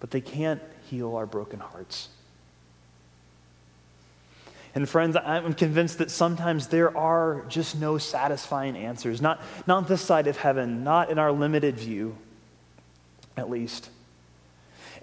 but 0.00 0.10
they 0.10 0.22
can't 0.22 0.62
heal 0.88 1.14
our 1.16 1.26
broken 1.26 1.60
hearts. 1.60 2.08
And 4.74 4.88
friends, 4.88 5.16
I'm 5.16 5.52
convinced 5.52 5.98
that 5.98 6.10
sometimes 6.10 6.68
there 6.68 6.96
are 6.96 7.44
just 7.48 7.78
no 7.78 7.98
satisfying 7.98 8.76
answers, 8.76 9.20
not, 9.20 9.42
not 9.66 9.88
this 9.88 10.00
side 10.00 10.26
of 10.26 10.38
heaven, 10.38 10.84
not 10.84 11.10
in 11.10 11.18
our 11.18 11.32
limited 11.32 11.76
view, 11.76 12.16
at 13.36 13.50
least. 13.50 13.90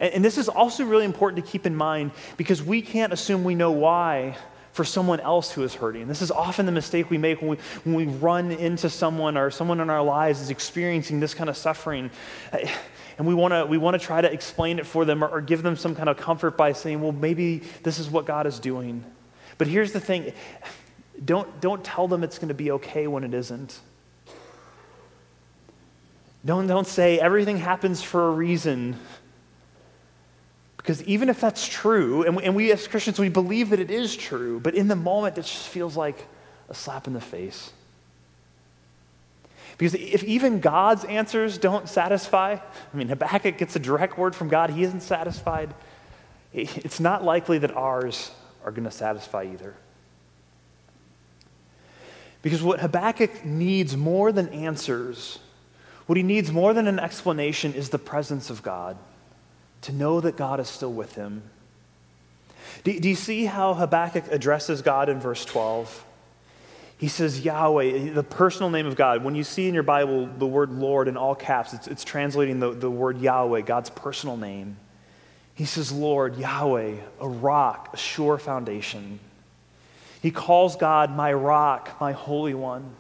And, 0.04 0.16
and 0.16 0.26
this 0.26 0.38
is 0.38 0.50
also 0.50 0.84
really 0.84 1.06
important 1.06 1.44
to 1.44 1.50
keep 1.50 1.66
in 1.66 1.76
mind 1.76 2.12
because 2.36 2.62
we 2.62 2.82
can't 2.82 3.14
assume 3.14 3.44
we 3.44 3.56
know 3.56 3.72
why 3.72 4.38
for 4.74 4.84
someone 4.84 5.20
else 5.20 5.52
who 5.52 5.64
is 5.64 5.74
hurting. 5.74 6.08
This 6.08 6.22
is 6.22 6.32
often 6.32 6.66
the 6.66 6.72
mistake 6.72 7.10
we 7.10 7.18
make 7.18 7.42
when 7.42 7.52
we, 7.52 7.58
when 7.86 7.96
we 7.96 8.06
run 8.06 8.52
into 8.52 8.90
someone 8.90 9.38
or 9.38 9.50
someone 9.50 9.80
in 9.80 9.90
our 9.90 10.04
lives 10.04 10.42
is 10.42 10.50
experiencing 10.50 11.20
this 11.20 11.34
kind 11.34 11.50
of 11.50 11.58
suffering. 11.58 12.12
And 13.16 13.28
we 13.28 13.36
want 13.36 13.54
to 13.54 13.68
we 13.68 13.78
wanna 13.78 14.00
try 14.00 14.22
to 14.22 14.32
explain 14.32 14.80
it 14.80 14.88
for 14.88 15.06
them 15.06 15.24
or, 15.24 15.28
or 15.28 15.42
give 15.42 15.62
them 15.62 15.76
some 15.76 15.94
kind 15.94 16.10
of 16.10 16.18
comfort 16.18 16.58
by 16.58 16.74
saying, 16.74 17.00
well, 17.00 17.12
maybe 17.12 17.60
this 17.84 18.00
is 18.00 18.10
what 18.10 18.26
God 18.26 18.48
is 18.48 18.58
doing. 18.58 19.06
But 19.60 19.68
here's 19.68 19.92
the 19.92 20.00
thing 20.00 20.34
don't, 21.24 21.62
don't 21.62 21.84
tell 21.84 22.08
them 22.08 22.24
it's 22.24 22.40
going 22.40 22.48
to 22.48 22.56
be 22.56 22.72
okay 22.72 23.06
when 23.06 23.24
it 23.24 23.36
isn't. 23.36 23.80
Don't, 26.44 26.66
don't 26.66 26.88
say 26.88 27.20
everything 27.20 27.58
happens 27.58 28.02
for 28.02 28.30
a 28.30 28.32
reason. 28.32 28.98
Because 30.84 31.02
even 31.04 31.30
if 31.30 31.40
that's 31.40 31.66
true, 31.66 32.24
and 32.24 32.36
we, 32.36 32.44
and 32.44 32.56
we 32.56 32.72
as 32.74 32.88
Christians, 32.88 33.18
we 33.18 33.30
believe 33.30 33.70
that 33.70 33.80
it 33.80 33.90
is 33.90 34.18
true, 34.18 34.60
but 34.60 34.76
in 34.76 34.90
the 34.90 34.98
moment, 34.98 35.38
it 35.38 35.44
just 35.44 35.70
feels 35.70 35.96
like 35.96 36.28
a 36.68 36.74
slap 36.74 37.08
in 37.08 37.14
the 37.14 37.22
face. 37.22 37.72
Because 39.78 39.96
if 39.96 40.24
even 40.26 40.60
God's 40.60 41.06
answers 41.06 41.58
don't 41.58 41.88
satisfy, 41.88 42.58
I 42.94 42.98
mean, 42.98 43.08
Habakkuk 43.08 43.58
gets 43.58 43.78
a 43.78 43.80
direct 43.80 44.18
word 44.18 44.36
from 44.36 44.50
God, 44.50 44.70
he 44.70 44.84
isn't 44.84 45.02
satisfied. 45.02 45.74
It's 46.52 47.00
not 47.00 47.24
likely 47.24 47.60
that 47.60 47.76
ours 47.76 48.32
are 48.66 48.72
going 48.72 48.84
to 48.84 48.92
satisfy 48.92 49.46
either. 49.54 49.74
Because 52.42 52.62
what 52.62 52.82
Habakkuk 52.82 53.46
needs 53.46 53.96
more 53.96 54.34
than 54.34 54.50
answers, 54.50 55.40
what 56.08 56.18
he 56.18 56.24
needs 56.24 56.52
more 56.52 56.74
than 56.74 56.88
an 56.88 57.00
explanation, 57.00 57.74
is 57.74 57.90
the 57.90 57.98
presence 57.98 58.50
of 58.50 58.62
God, 58.62 58.98
to 59.84 59.92
know 59.92 60.20
that 60.20 60.36
God 60.36 60.60
is 60.60 60.68
still 60.68 60.92
with 60.92 61.16
him. 61.16 61.44
Do, 62.84 63.00
do 63.00 63.08
you 63.08 63.16
see 63.16 63.46
how 63.46 63.74
Habakkuk 63.74 64.26
addresses 64.32 64.82
God 64.82 65.10
in 65.10 65.20
verse 65.20 65.46
12? 65.46 66.06
He 66.98 67.08
says 67.08 67.42
Yahweh, 67.42 68.12
the 68.14 68.24
personal 68.24 68.70
name 68.70 68.86
of 68.86 68.96
God. 68.96 69.24
When 69.24 69.36
you 69.36 69.44
see 69.44 69.68
in 69.68 69.74
your 69.74 69.84
Bible 69.84 70.26
the 70.26 70.48
word 70.48 70.72
Lord 70.72 71.08
in 71.08 71.18
all 71.18 71.36
caps, 71.36 71.74
it's, 71.74 71.88
it's 71.88 72.04
translating 72.04 72.60
the, 72.60 72.72
the 72.72 72.90
word 72.90 73.20
Yahweh, 73.20 73.62
God's 73.62 73.90
personal 73.90 74.38
name. 74.38 74.78
He 75.56 75.66
says, 75.66 75.92
Lord, 75.92 76.38
Yahweh, 76.38 76.96
a 77.20 77.28
rock, 77.28 77.90
a 77.94 77.98
sure 77.98 78.38
foundation. 78.38 79.20
He 80.22 80.32
calls 80.32 80.78
God 80.78 81.16
my 81.16 81.34
rock, 81.34 81.98
my 82.00 82.14
holy 82.14 82.54
one. 82.54 82.96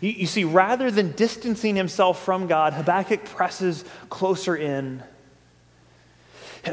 You, 0.00 0.10
you, 0.10 0.26
see, 0.26 0.44
rather 0.44 0.90
than 0.90 1.12
distancing 1.12 1.74
himself 1.76 2.22
from 2.22 2.46
God, 2.46 2.74
Habakkuk 2.74 3.24
presses 3.24 3.84
closer 4.10 4.54
in. 4.54 5.02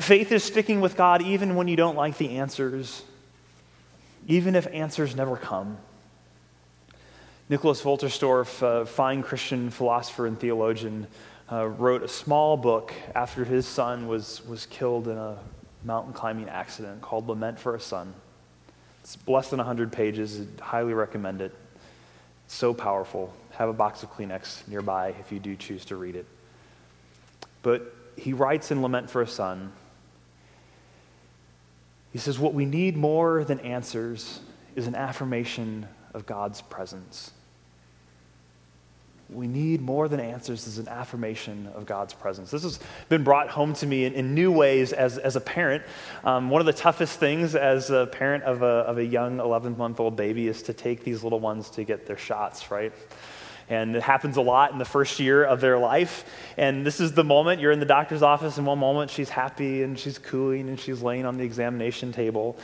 Faith 0.02 0.32
is 0.32 0.44
sticking 0.44 0.82
with 0.82 0.98
God 0.98 1.22
even 1.22 1.56
when 1.56 1.68
you 1.68 1.76
don't 1.76 1.96
like 1.96 2.18
the 2.18 2.38
answers, 2.38 3.04
even 4.28 4.56
if 4.56 4.66
answers 4.68 5.16
never 5.16 5.38
come. 5.38 5.78
Nicholas 7.48 7.84
Wolterstorff, 7.84 8.62
a 8.62 8.86
fine 8.86 9.22
Christian 9.22 9.70
philosopher 9.70 10.26
and 10.26 10.40
theologian, 10.40 11.06
uh, 11.52 11.68
wrote 11.68 12.02
a 12.02 12.08
small 12.08 12.58
book 12.58 12.94
after 13.14 13.46
his 13.46 13.68
son 13.68 14.08
was, 14.08 14.44
was 14.48 14.66
killed 14.66 15.08
in 15.08 15.18
a 15.18 15.38
mountain 15.84 16.14
climbing 16.14 16.50
accident 16.50 17.02
called 17.02 17.28
Lament 17.28 17.60
for 17.60 17.76
a 17.76 17.80
Son. 17.80 18.14
It's 19.02 19.18
less 19.28 19.50
than 19.50 19.58
100 19.58 19.92
pages. 19.92 20.40
I'd 20.40 20.60
highly 20.60 20.94
recommend 20.94 21.42
it. 21.42 21.54
It's 22.46 22.56
so 22.56 22.74
powerful. 22.74 23.34
Have 23.52 23.70
a 23.70 23.74
box 23.74 24.02
of 24.02 24.12
Kleenex 24.12 24.68
nearby 24.68 25.10
if 25.20 25.32
you 25.32 25.40
do 25.40 25.56
choose 25.56 25.86
to 25.86 25.98
read 25.98 26.16
it. 26.16 26.26
But 27.62 27.94
he 28.16 28.34
writes 28.34 28.72
in 28.72 28.82
Lament 28.82 29.10
for 29.10 29.22
a 29.22 29.28
Son, 29.28 29.72
he 32.14 32.20
says, 32.20 32.40
What 32.40 32.54
we 32.54 32.66
need 32.66 32.96
more 32.96 33.44
than 33.44 33.60
answers 33.60 34.40
is 34.76 34.88
an 34.88 34.96
affirmation 34.96 35.88
of 36.14 36.26
God's 36.26 36.62
presence 36.62 37.32
we 39.34 39.48
need 39.48 39.82
more 39.82 40.08
than 40.08 40.20
answers 40.20 40.68
is 40.68 40.78
an 40.78 40.88
affirmation 40.88 41.68
of 41.76 41.86
God's 41.86 42.14
presence. 42.14 42.52
This 42.52 42.64
has 42.64 42.80
been 43.10 43.24
brought 43.24 43.50
home 43.50 43.74
to 43.76 43.86
me 43.86 44.06
in, 44.06 44.14
in 44.14 44.34
new 44.34 44.52
ways 44.52 44.94
as, 44.94 45.18
as 45.18 45.36
a 45.36 45.42
parent. 45.42 45.84
Um, 46.24 46.50
one 46.50 46.62
of 46.62 46.66
the 46.66 46.74
toughest 46.74 47.20
things 47.20 47.56
as 47.56 47.90
a 47.90 48.08
parent 48.08 48.44
of 48.44 48.62
a, 48.62 48.66
of 48.66 48.98
a 48.98 49.06
young 49.06 49.40
11 49.40 49.78
month 49.78 50.00
old 50.00 50.16
baby 50.16 50.48
is 50.48 50.62
to 50.64 50.74
take 50.74 51.04
these 51.04 51.24
little 51.24 51.40
ones 51.40 51.70
to 51.72 51.84
get 51.84 52.06
their 52.06 52.18
shots, 52.18 52.72
right? 52.72 52.94
And 53.70 53.96
it 53.96 54.04
happens 54.04 54.38
a 54.38 54.42
lot 54.42 54.72
in 54.72 54.78
the 54.78 54.86
first 54.86 55.20
year 55.20 55.44
of 55.44 55.62
their 55.62 55.78
life. 55.78 56.26
And 56.58 56.86
this 56.86 57.00
is 57.00 57.14
the 57.14 57.24
moment 57.24 57.62
you're 57.62 57.72
in 57.72 57.80
the 57.80 57.86
doctor's 57.86 58.22
office, 58.22 58.58
and 58.58 58.68
one 58.68 58.80
moment 58.80 59.10
she's 59.10 59.30
happy 59.30 59.84
and 59.84 59.98
she's 59.98 60.18
cooing 60.18 60.68
and 60.70 60.80
she's 60.80 61.02
laying 61.02 61.26
on 61.26 61.38
the 61.38 61.44
examination 61.44 62.12
table. 62.12 62.58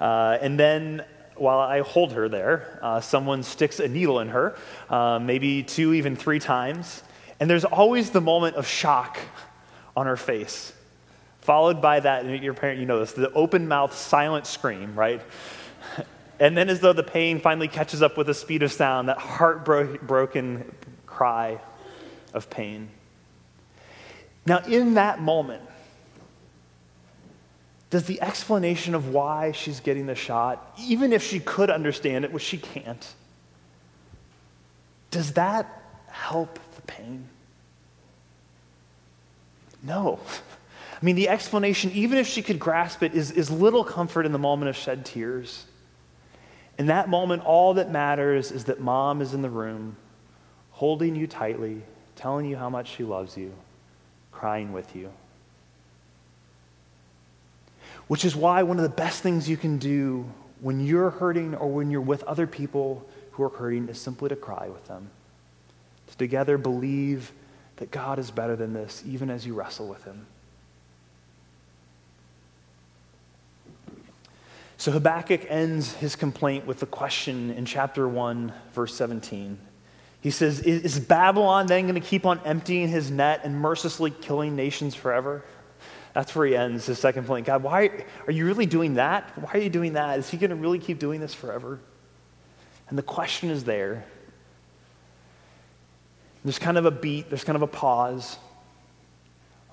Uh, 0.00 0.38
and 0.40 0.58
then 0.58 1.04
while 1.36 1.58
I 1.58 1.80
hold 1.80 2.12
her 2.12 2.28
there, 2.28 2.78
uh, 2.82 3.00
someone 3.00 3.42
sticks 3.42 3.80
a 3.80 3.88
needle 3.88 4.20
in 4.20 4.28
her, 4.28 4.56
uh, 4.88 5.18
maybe 5.18 5.62
two, 5.62 5.92
even 5.94 6.16
three 6.16 6.38
times. 6.38 7.02
And 7.38 7.50
there's 7.50 7.64
always 7.64 8.10
the 8.10 8.20
moment 8.20 8.56
of 8.56 8.66
shock 8.66 9.18
on 9.96 10.06
her 10.06 10.16
face, 10.16 10.72
followed 11.40 11.80
by 11.82 12.00
that, 12.00 12.24
your 12.42 12.54
parent, 12.54 12.80
you 12.80 12.86
know 12.86 13.00
this, 13.00 13.12
the 13.12 13.30
open 13.32 13.68
mouth, 13.68 13.94
silent 13.94 14.46
scream, 14.46 14.94
right? 14.94 15.20
And 16.38 16.56
then, 16.56 16.68
as 16.68 16.80
though 16.80 16.92
the 16.92 17.02
pain 17.02 17.40
finally 17.40 17.68
catches 17.68 18.02
up 18.02 18.16
with 18.16 18.26
the 18.26 18.34
speed 18.34 18.62
of 18.62 18.70
sound, 18.70 19.08
that 19.08 19.18
heartbroken 19.18 20.74
cry 21.06 21.60
of 22.34 22.50
pain. 22.50 22.88
Now, 24.44 24.58
in 24.58 24.94
that 24.94 25.20
moment, 25.20 25.62
does 27.88 28.04
the 28.04 28.20
explanation 28.20 28.94
of 28.94 29.08
why 29.08 29.52
she's 29.52 29.80
getting 29.80 30.06
the 30.06 30.14
shot, 30.14 30.74
even 30.78 31.12
if 31.12 31.22
she 31.22 31.40
could 31.40 31.70
understand 31.70 32.24
it, 32.24 32.32
which 32.32 32.42
she 32.42 32.58
can't, 32.58 33.14
does 35.10 35.32
that 35.32 35.82
help 36.08 36.58
the 36.74 36.82
pain? 36.82 37.26
No. 39.82 40.20
I 41.00 41.04
mean, 41.04 41.16
the 41.16 41.28
explanation, 41.28 41.90
even 41.92 42.18
if 42.18 42.26
she 42.26 42.42
could 42.42 42.58
grasp 42.58 43.02
it, 43.02 43.14
is, 43.14 43.30
is 43.30 43.50
little 43.50 43.84
comfort 43.84 44.26
in 44.26 44.32
the 44.32 44.38
moment 44.38 44.68
of 44.68 44.76
shed 44.76 45.04
tears. 45.04 45.64
In 46.78 46.86
that 46.86 47.08
moment, 47.08 47.44
all 47.44 47.74
that 47.74 47.90
matters 47.90 48.52
is 48.52 48.64
that 48.64 48.80
mom 48.80 49.22
is 49.22 49.32
in 49.32 49.42
the 49.42 49.50
room, 49.50 49.96
holding 50.72 51.16
you 51.16 51.26
tightly, 51.26 51.82
telling 52.16 52.46
you 52.46 52.56
how 52.56 52.68
much 52.68 52.88
she 52.88 53.02
loves 53.02 53.36
you, 53.36 53.52
crying 54.30 54.72
with 54.72 54.94
you. 54.94 55.10
Which 58.08 58.24
is 58.24 58.36
why 58.36 58.62
one 58.62 58.76
of 58.76 58.82
the 58.82 58.88
best 58.88 59.22
things 59.22 59.48
you 59.48 59.56
can 59.56 59.78
do 59.78 60.30
when 60.60 60.84
you're 60.84 61.10
hurting 61.10 61.54
or 61.54 61.68
when 61.68 61.90
you're 61.90 62.00
with 62.00 62.22
other 62.24 62.46
people 62.46 63.06
who 63.32 63.42
are 63.42 63.48
hurting 63.48 63.88
is 63.88 64.00
simply 64.00 64.28
to 64.28 64.36
cry 64.36 64.68
with 64.68 64.86
them. 64.86 65.10
To 66.08 66.16
together 66.16 66.56
believe 66.58 67.32
that 67.76 67.90
God 67.90 68.18
is 68.18 68.30
better 68.30 68.56
than 68.56 68.72
this, 68.72 69.02
even 69.06 69.30
as 69.30 69.46
you 69.46 69.54
wrestle 69.54 69.88
with 69.88 70.04
Him. 70.04 70.26
So 74.78 74.92
Habakkuk 74.92 75.46
ends 75.48 75.94
his 75.94 76.16
complaint 76.16 76.66
with 76.66 76.80
the 76.80 76.86
question 76.86 77.50
in 77.50 77.64
chapter 77.64 78.06
1, 78.06 78.52
verse 78.72 78.94
17. 78.94 79.58
He 80.20 80.30
says, 80.30 80.60
Is 80.60 80.98
Babylon 80.98 81.66
then 81.66 81.84
going 81.84 81.94
to 81.94 82.00
keep 82.00 82.26
on 82.26 82.40
emptying 82.44 82.88
his 82.88 83.10
net 83.10 83.40
and 83.44 83.58
mercilessly 83.58 84.10
killing 84.10 84.54
nations 84.54 84.94
forever? 84.94 85.44
That's 86.12 86.34
where 86.34 86.46
he 86.46 86.56
ends 86.56 86.86
his 86.86 86.98
second 86.98 87.26
point. 87.26 87.46
God, 87.46 87.62
why 87.62 88.04
are 88.26 88.32
you 88.32 88.46
really 88.46 88.66
doing 88.66 88.94
that? 88.94 89.30
Why 89.38 89.50
are 89.52 89.58
you 89.58 89.70
doing 89.70 89.94
that? 89.94 90.18
Is 90.18 90.28
he 90.28 90.36
going 90.36 90.50
to 90.50 90.56
really 90.56 90.78
keep 90.78 90.98
doing 90.98 91.20
this 91.20 91.34
forever? 91.34 91.78
And 92.88 92.98
the 92.98 93.02
question 93.02 93.50
is 93.50 93.64
there. 93.64 94.04
There's 96.44 96.58
kind 96.58 96.78
of 96.78 96.86
a 96.86 96.90
beat, 96.90 97.28
there's 97.28 97.44
kind 97.44 97.56
of 97.56 97.62
a 97.62 97.66
pause, 97.66 98.38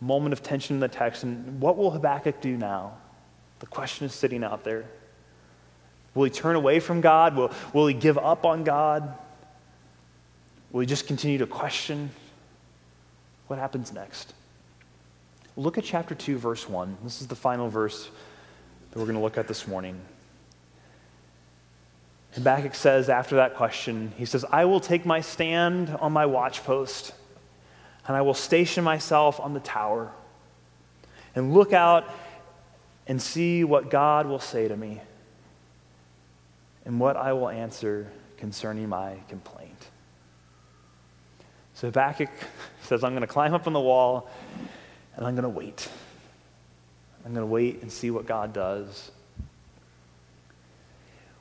a 0.01 0.03
moment 0.03 0.33
of 0.33 0.41
tension 0.41 0.75
in 0.75 0.79
the 0.79 0.87
text. 0.87 1.23
And 1.23 1.61
what 1.61 1.77
will 1.77 1.91
Habakkuk 1.91 2.41
do 2.41 2.57
now? 2.57 2.97
The 3.63 3.67
question 3.67 4.05
is 4.05 4.13
sitting 4.13 4.43
out 4.43 4.65
there. 4.65 4.83
Will 6.13 6.25
he 6.25 6.29
turn 6.29 6.57
away 6.57 6.81
from 6.81 6.99
God? 6.99 7.37
Will, 7.37 7.49
will 7.71 7.87
he 7.87 7.93
give 7.93 8.17
up 8.17 8.45
on 8.45 8.65
God? 8.65 9.17
Will 10.73 10.81
he 10.81 10.85
just 10.85 11.07
continue 11.07 11.37
to 11.37 11.47
question? 11.47 12.11
What 13.47 13.59
happens 13.59 13.93
next? 13.93 14.33
Look 15.55 15.77
at 15.77 15.85
chapter 15.85 16.13
2, 16.13 16.37
verse 16.37 16.67
1. 16.67 16.97
This 17.05 17.21
is 17.21 17.27
the 17.27 17.37
final 17.37 17.69
verse 17.69 18.09
that 18.91 18.99
we're 18.99 19.05
going 19.05 19.15
to 19.15 19.23
look 19.23 19.37
at 19.37 19.47
this 19.47 19.65
morning. 19.65 19.97
Habakkuk 22.33 22.75
says 22.75 23.07
after 23.07 23.37
that 23.37 23.55
question, 23.55 24.11
he 24.17 24.25
says, 24.25 24.43
I 24.51 24.65
will 24.65 24.81
take 24.81 25.05
my 25.05 25.21
stand 25.21 25.89
on 26.01 26.11
my 26.11 26.25
watchpost, 26.25 27.13
and 28.09 28.17
I 28.17 28.23
will 28.23 28.33
station 28.33 28.83
myself 28.83 29.39
on 29.39 29.53
the 29.53 29.61
tower, 29.61 30.11
and 31.33 31.53
look 31.53 31.71
out 31.71 32.13
and 33.07 33.21
see 33.21 33.63
what 33.63 33.89
God 33.89 34.27
will 34.27 34.39
say 34.39 34.67
to 34.67 34.75
me, 34.75 35.01
and 36.85 36.99
what 36.99 37.17
I 37.17 37.33
will 37.33 37.49
answer 37.49 38.11
concerning 38.37 38.89
my 38.89 39.15
complaint. 39.29 39.89
So 41.73 41.87
Habakkuk 41.87 42.29
says, 42.83 43.03
I'm 43.03 43.11
going 43.11 43.21
to 43.21 43.27
climb 43.27 43.53
up 43.53 43.67
on 43.67 43.73
the 43.73 43.79
wall 43.79 44.29
and 45.15 45.25
I'm 45.25 45.35
going 45.35 45.43
to 45.43 45.49
wait. 45.49 45.87
I'm 47.25 47.33
going 47.33 47.45
to 47.45 47.51
wait 47.51 47.81
and 47.81 47.91
see 47.91 48.11
what 48.11 48.25
God 48.25 48.53
does. 48.53 49.11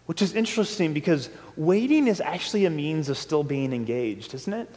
Which 0.07 0.22
is 0.22 0.35
interesting 0.35 0.92
because 0.92 1.29
waiting 1.57 2.07
is 2.07 2.20
actually 2.20 2.66
a 2.66 2.70
means 2.70 3.09
of 3.09 3.16
still 3.16 3.42
being 3.42 3.72
engaged, 3.72 4.35
isn't 4.35 4.53
it? 4.53 4.68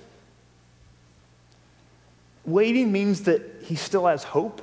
Waiting 2.46 2.92
means 2.92 3.22
that 3.24 3.42
he 3.64 3.76
still 3.76 4.06
has 4.06 4.24
hope. 4.24 4.62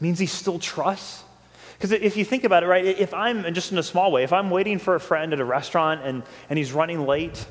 Means 0.00 0.18
he 0.18 0.26
still 0.26 0.58
trusts. 0.58 1.22
Because 1.76 1.92
if 1.92 2.16
you 2.16 2.24
think 2.26 2.44
about 2.44 2.62
it, 2.62 2.66
right, 2.66 2.84
if 2.84 3.14
I'm, 3.14 3.54
just 3.54 3.72
in 3.72 3.78
a 3.78 3.82
small 3.82 4.12
way, 4.12 4.22
if 4.22 4.34
I'm 4.34 4.50
waiting 4.50 4.78
for 4.78 4.94
a 4.94 5.00
friend 5.00 5.32
at 5.32 5.40
a 5.40 5.44
restaurant 5.44 6.02
and, 6.04 6.22
and 6.50 6.58
he's 6.58 6.72
running 6.72 7.06
late, 7.06 7.46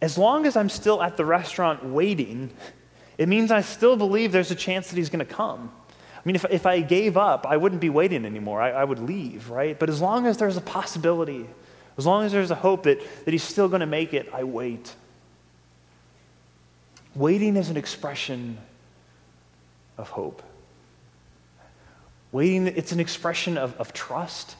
as 0.00 0.16
long 0.16 0.46
as 0.46 0.56
I'm 0.56 0.68
still 0.70 1.02
at 1.02 1.16
the 1.16 1.26
restaurant 1.26 1.84
waiting, 1.84 2.50
it 3.18 3.28
means 3.28 3.50
I 3.50 3.60
still 3.60 3.96
believe 3.96 4.32
there's 4.32 4.50
a 4.50 4.54
chance 4.54 4.88
that 4.88 4.96
he's 4.96 5.10
going 5.10 5.26
to 5.26 5.30
come. 5.30 5.70
I 6.16 6.20
mean, 6.24 6.36
if, 6.36 6.46
if 6.50 6.66
I 6.66 6.80
gave 6.80 7.16
up, 7.16 7.46
I 7.46 7.56
wouldn't 7.56 7.80
be 7.80 7.90
waiting 7.90 8.24
anymore. 8.24 8.62
I, 8.62 8.70
I 8.70 8.84
would 8.84 9.00
leave, 9.00 9.50
right? 9.50 9.78
But 9.78 9.90
as 9.90 10.00
long 10.00 10.26
as 10.26 10.38
there's 10.38 10.56
a 10.56 10.62
possibility, 10.62 11.46
as 11.98 12.06
long 12.06 12.24
as 12.24 12.32
there's 12.32 12.50
a 12.50 12.54
hope 12.54 12.84
that, 12.84 12.98
that 13.24 13.30
he's 13.30 13.42
still 13.42 13.68
going 13.68 13.80
to 13.80 13.86
make 13.86 14.14
it, 14.14 14.30
I 14.32 14.44
wait. 14.44 14.94
Waiting 17.14 17.56
is 17.56 17.70
an 17.70 17.76
expression 17.76 18.56
of 19.98 20.08
hope. 20.08 20.42
Waiting, 22.30 22.66
it's 22.66 22.92
an 22.92 23.00
expression 23.00 23.56
of, 23.56 23.78
of 23.80 23.92
trust. 23.92 24.56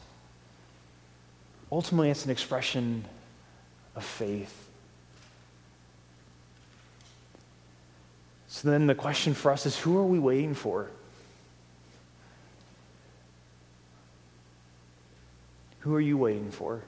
Ultimately, 1.71 2.09
it's 2.09 2.25
an 2.25 2.31
expression 2.31 3.05
of 3.95 4.03
faith. 4.03 4.67
So 8.47 8.69
then 8.69 8.87
the 8.87 8.95
question 8.95 9.35
for 9.35 9.51
us 9.51 9.65
is 9.65 9.77
who 9.77 9.97
are 9.97 10.05
we 10.05 10.17
waiting 10.19 10.55
for? 10.55 10.89
Who 15.81 15.95
are 15.95 16.01
you 16.01 16.17
waiting 16.17 16.51
for? 16.51 16.81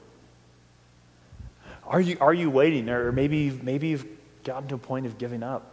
Are 1.86 2.02
you, 2.02 2.18
are 2.20 2.34
you 2.34 2.50
waiting? 2.50 2.90
Or 2.90 3.12
maybe, 3.12 3.52
maybe 3.52 3.90
you've 3.90 4.08
gotten 4.44 4.68
to 4.70 4.76
a 4.76 4.80
point 4.80 5.06
of 5.06 5.18
giving 5.18 5.44
up. 5.44 5.71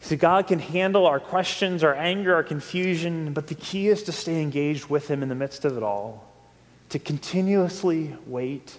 See, 0.00 0.16
God 0.16 0.46
can 0.46 0.58
handle 0.58 1.06
our 1.06 1.20
questions, 1.20 1.82
our 1.82 1.94
anger, 1.94 2.34
our 2.34 2.42
confusion, 2.42 3.32
but 3.32 3.48
the 3.48 3.54
key 3.54 3.88
is 3.88 4.04
to 4.04 4.12
stay 4.12 4.40
engaged 4.40 4.86
with 4.86 5.08
Him 5.10 5.22
in 5.22 5.28
the 5.28 5.34
midst 5.34 5.64
of 5.64 5.76
it 5.76 5.82
all, 5.82 6.28
to 6.90 6.98
continuously 6.98 8.16
wait 8.26 8.78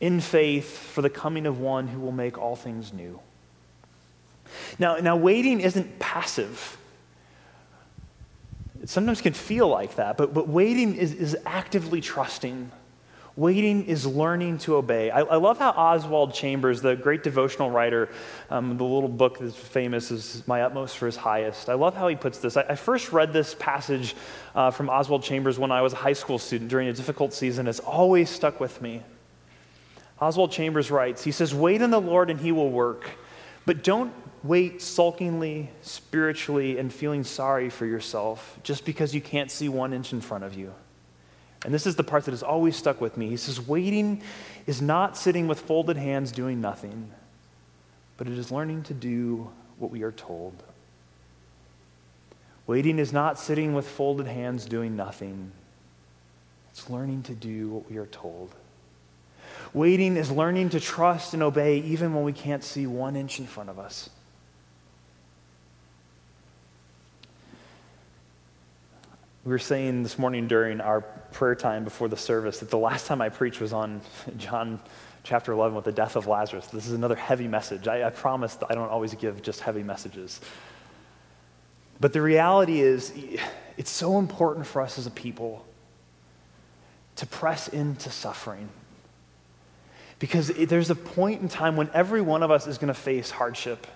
in 0.00 0.20
faith 0.20 0.78
for 0.78 1.02
the 1.02 1.10
coming 1.10 1.46
of 1.46 1.60
one 1.60 1.88
who 1.88 2.00
will 2.00 2.12
make 2.12 2.38
all 2.38 2.56
things 2.56 2.92
new. 2.92 3.20
Now, 4.78 4.96
now 4.96 5.16
waiting 5.16 5.60
isn't 5.60 5.98
passive. 5.98 6.76
It 8.82 8.88
sometimes 8.88 9.20
can 9.20 9.32
feel 9.32 9.68
like 9.68 9.96
that, 9.96 10.16
but, 10.16 10.32
but 10.32 10.48
waiting 10.48 10.94
is, 10.94 11.12
is 11.12 11.36
actively 11.44 12.00
trusting. 12.00 12.70
Waiting 13.38 13.86
is 13.86 14.04
learning 14.04 14.58
to 14.58 14.74
obey. 14.74 15.12
I, 15.12 15.20
I 15.20 15.36
love 15.36 15.58
how 15.58 15.70
Oswald 15.70 16.34
Chambers, 16.34 16.82
the 16.82 16.96
great 16.96 17.22
devotional 17.22 17.70
writer, 17.70 18.08
um, 18.50 18.76
the 18.76 18.82
little 18.82 19.08
book 19.08 19.38
that's 19.38 19.54
famous 19.54 20.10
is 20.10 20.42
My 20.48 20.62
Utmost 20.62 20.98
for 20.98 21.06
His 21.06 21.14
Highest. 21.14 21.68
I 21.68 21.74
love 21.74 21.94
how 21.94 22.08
he 22.08 22.16
puts 22.16 22.38
this. 22.38 22.56
I, 22.56 22.62
I 22.62 22.74
first 22.74 23.12
read 23.12 23.32
this 23.32 23.54
passage 23.54 24.16
uh, 24.56 24.72
from 24.72 24.90
Oswald 24.90 25.22
Chambers 25.22 25.56
when 25.56 25.70
I 25.70 25.82
was 25.82 25.92
a 25.92 25.96
high 25.96 26.14
school 26.14 26.40
student 26.40 26.68
during 26.68 26.88
a 26.88 26.92
difficult 26.92 27.32
season. 27.32 27.68
It's 27.68 27.78
always 27.78 28.28
stuck 28.28 28.58
with 28.58 28.82
me. 28.82 29.04
Oswald 30.20 30.50
Chambers 30.50 30.90
writes, 30.90 31.22
he 31.22 31.30
says, 31.30 31.54
Wait 31.54 31.80
on 31.80 31.92
the 31.92 32.00
Lord 32.00 32.30
and 32.30 32.40
he 32.40 32.50
will 32.50 32.70
work, 32.70 33.08
but 33.66 33.84
don't 33.84 34.12
wait 34.42 34.80
sulkingly, 34.80 35.68
spiritually, 35.82 36.76
and 36.76 36.92
feeling 36.92 37.22
sorry 37.22 37.70
for 37.70 37.86
yourself 37.86 38.58
just 38.64 38.84
because 38.84 39.14
you 39.14 39.20
can't 39.20 39.52
see 39.52 39.68
one 39.68 39.92
inch 39.92 40.12
in 40.12 40.20
front 40.20 40.42
of 40.42 40.54
you. 40.54 40.74
And 41.64 41.74
this 41.74 41.86
is 41.86 41.96
the 41.96 42.04
part 42.04 42.24
that 42.24 42.30
has 42.30 42.42
always 42.42 42.76
stuck 42.76 43.00
with 43.00 43.16
me. 43.16 43.28
He 43.28 43.36
says, 43.36 43.60
Waiting 43.60 44.22
is 44.66 44.80
not 44.80 45.16
sitting 45.16 45.48
with 45.48 45.60
folded 45.60 45.96
hands 45.96 46.30
doing 46.30 46.60
nothing, 46.60 47.10
but 48.16 48.26
it 48.28 48.38
is 48.38 48.52
learning 48.52 48.84
to 48.84 48.94
do 48.94 49.50
what 49.78 49.90
we 49.90 50.02
are 50.02 50.12
told. 50.12 50.62
Waiting 52.66 52.98
is 52.98 53.12
not 53.12 53.38
sitting 53.38 53.74
with 53.74 53.88
folded 53.88 54.26
hands 54.26 54.66
doing 54.66 54.94
nothing, 54.94 55.52
it's 56.70 56.88
learning 56.90 57.22
to 57.24 57.34
do 57.34 57.68
what 57.70 57.90
we 57.90 57.96
are 57.96 58.06
told. 58.06 58.54
Waiting 59.74 60.16
is 60.16 60.30
learning 60.30 60.70
to 60.70 60.80
trust 60.80 61.34
and 61.34 61.42
obey 61.42 61.78
even 61.78 62.14
when 62.14 62.24
we 62.24 62.32
can't 62.32 62.62
see 62.62 62.86
one 62.86 63.16
inch 63.16 63.38
in 63.38 63.46
front 63.46 63.68
of 63.68 63.78
us. 63.78 64.08
We 69.44 69.52
were 69.52 69.58
saying 69.58 70.02
this 70.02 70.18
morning 70.18 70.48
during 70.48 70.80
our 70.80 71.02
prayer 71.32 71.54
time 71.54 71.84
before 71.84 72.08
the 72.08 72.16
service 72.16 72.58
that 72.60 72.70
the 72.70 72.78
last 72.78 73.06
time 73.06 73.20
I 73.20 73.28
preached 73.28 73.60
was 73.60 73.72
on 73.72 74.00
John 74.36 74.80
chapter 75.22 75.52
11 75.52 75.74
with 75.74 75.84
the 75.84 75.92
death 75.92 76.16
of 76.16 76.26
Lazarus. 76.26 76.66
This 76.68 76.86
is 76.86 76.92
another 76.92 77.14
heavy 77.14 77.48
message. 77.48 77.86
I, 77.86 78.06
I 78.06 78.10
promise 78.10 78.56
I 78.68 78.74
don't 78.74 78.88
always 78.88 79.14
give 79.14 79.42
just 79.42 79.60
heavy 79.60 79.82
messages. 79.82 80.40
But 82.00 82.12
the 82.12 82.22
reality 82.22 82.80
is, 82.80 83.12
it's 83.76 83.90
so 83.90 84.18
important 84.18 84.66
for 84.66 84.82
us 84.82 84.98
as 84.98 85.06
a 85.06 85.10
people 85.10 85.66
to 87.16 87.26
press 87.26 87.68
into 87.68 88.10
suffering. 88.10 88.68
Because 90.18 90.48
there's 90.48 90.90
a 90.90 90.94
point 90.94 91.42
in 91.42 91.48
time 91.48 91.76
when 91.76 91.90
every 91.92 92.20
one 92.20 92.42
of 92.42 92.50
us 92.50 92.66
is 92.66 92.78
going 92.78 92.88
to 92.88 92.94
face 92.94 93.30
hardship. 93.30 93.86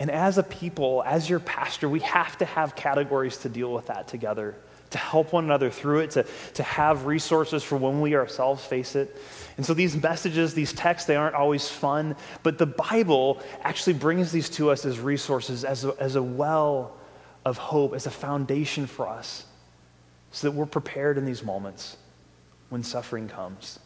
And 0.00 0.10
as 0.10 0.38
a 0.38 0.42
people, 0.42 1.02
as 1.04 1.28
your 1.28 1.40
pastor, 1.40 1.88
we 1.88 2.00
have 2.00 2.38
to 2.38 2.46
have 2.46 2.74
categories 2.74 3.36
to 3.38 3.50
deal 3.50 3.72
with 3.72 3.86
that 3.86 4.08
together, 4.08 4.56
to 4.90 4.98
help 4.98 5.34
one 5.34 5.44
another 5.44 5.70
through 5.70 6.00
it, 6.00 6.10
to, 6.12 6.24
to 6.54 6.62
have 6.62 7.04
resources 7.04 7.62
for 7.62 7.76
when 7.76 8.00
we 8.00 8.16
ourselves 8.16 8.64
face 8.64 8.96
it. 8.96 9.14
And 9.58 9.66
so 9.66 9.74
these 9.74 10.02
messages, 10.02 10.54
these 10.54 10.72
texts, 10.72 11.06
they 11.06 11.16
aren't 11.16 11.34
always 11.34 11.68
fun, 11.68 12.16
but 12.42 12.56
the 12.56 12.66
Bible 12.66 13.42
actually 13.62 13.92
brings 13.92 14.32
these 14.32 14.48
to 14.50 14.70
us 14.70 14.86
as 14.86 14.98
resources, 14.98 15.64
as 15.64 15.84
a, 15.84 15.94
as 16.00 16.16
a 16.16 16.22
well 16.22 16.96
of 17.44 17.58
hope, 17.58 17.94
as 17.94 18.06
a 18.06 18.10
foundation 18.10 18.86
for 18.86 19.06
us, 19.06 19.44
so 20.32 20.48
that 20.48 20.56
we're 20.56 20.64
prepared 20.64 21.18
in 21.18 21.26
these 21.26 21.44
moments 21.44 21.98
when 22.70 22.82
suffering 22.82 23.28
comes. 23.28 23.78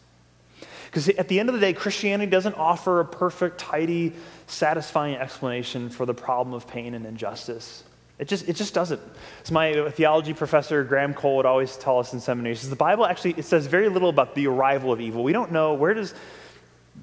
Because 0.86 1.08
at 1.08 1.26
the 1.26 1.40
end 1.40 1.48
of 1.48 1.54
the 1.56 1.60
day, 1.60 1.72
Christianity 1.72 2.30
doesn't 2.30 2.54
offer 2.54 3.00
a 3.00 3.04
perfect, 3.04 3.58
tidy, 3.58 4.12
satisfying 4.46 5.16
explanation 5.16 5.88
for 5.88 6.06
the 6.06 6.14
problem 6.14 6.54
of 6.54 6.66
pain 6.66 6.94
and 6.94 7.06
injustice. 7.06 7.84
It 8.18 8.28
just, 8.28 8.48
it 8.48 8.54
just 8.54 8.74
doesn't. 8.74 9.00
As 9.42 9.50
my 9.50 9.90
theology 9.90 10.34
professor, 10.34 10.84
Graham 10.84 11.14
Cole, 11.14 11.36
would 11.36 11.46
always 11.46 11.76
tell 11.76 11.98
us 11.98 12.12
in 12.12 12.20
seminary, 12.20 12.54
says 12.54 12.70
the 12.70 12.76
Bible 12.76 13.04
actually 13.04 13.34
it 13.36 13.44
says 13.44 13.66
very 13.66 13.88
little 13.88 14.08
about 14.08 14.34
the 14.34 14.46
arrival 14.46 14.92
of 14.92 15.00
evil. 15.00 15.24
We 15.24 15.32
don't 15.32 15.50
know 15.50 15.74
where 15.74 15.94
does 15.94 16.14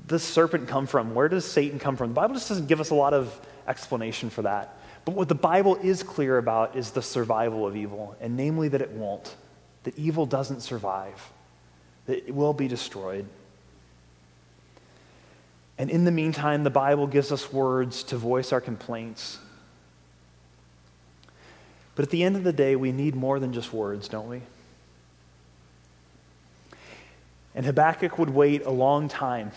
the 0.07 0.19
serpent 0.19 0.67
come 0.69 0.87
from? 0.87 1.13
Where 1.13 1.27
does 1.27 1.45
Satan 1.45 1.79
come 1.79 1.97
from? 1.97 2.09
The 2.09 2.15
Bible 2.15 2.35
just 2.35 2.47
doesn't 2.47 2.67
give 2.67 2.79
us 2.79 2.91
a 2.91 2.95
lot 2.95 3.13
of 3.13 3.39
explanation 3.67 4.29
for 4.29 4.43
that. 4.43 4.77
But 5.03 5.15
what 5.15 5.27
the 5.27 5.35
Bible 5.35 5.77
is 5.77 6.03
clear 6.03 6.37
about 6.37 6.75
is 6.75 6.91
the 6.91 7.01
survival 7.01 7.65
of 7.65 7.75
evil, 7.75 8.15
and 8.21 8.37
namely 8.37 8.67
that 8.69 8.81
it 8.81 8.91
won't, 8.91 9.35
that 9.83 9.97
evil 9.97 10.25
doesn't 10.25 10.61
survive, 10.61 11.31
that 12.05 12.27
it 12.27 12.33
will 12.33 12.53
be 12.53 12.67
destroyed. 12.67 13.25
And 15.81 15.89
in 15.89 16.03
the 16.03 16.11
meantime, 16.11 16.63
the 16.63 16.69
Bible 16.69 17.07
gives 17.07 17.31
us 17.31 17.51
words 17.51 18.03
to 18.03 18.15
voice 18.15 18.53
our 18.53 18.61
complaints. 18.61 19.39
But 21.95 22.03
at 22.03 22.11
the 22.11 22.21
end 22.21 22.35
of 22.35 22.43
the 22.43 22.53
day, 22.53 22.75
we 22.75 22.91
need 22.91 23.15
more 23.15 23.39
than 23.39 23.51
just 23.51 23.73
words, 23.73 24.07
don't 24.07 24.29
we? 24.29 24.41
And 27.55 27.65
Habakkuk 27.65 28.19
would 28.19 28.29
wait 28.29 28.63
a 28.63 28.69
long 28.69 29.07
time. 29.07 29.53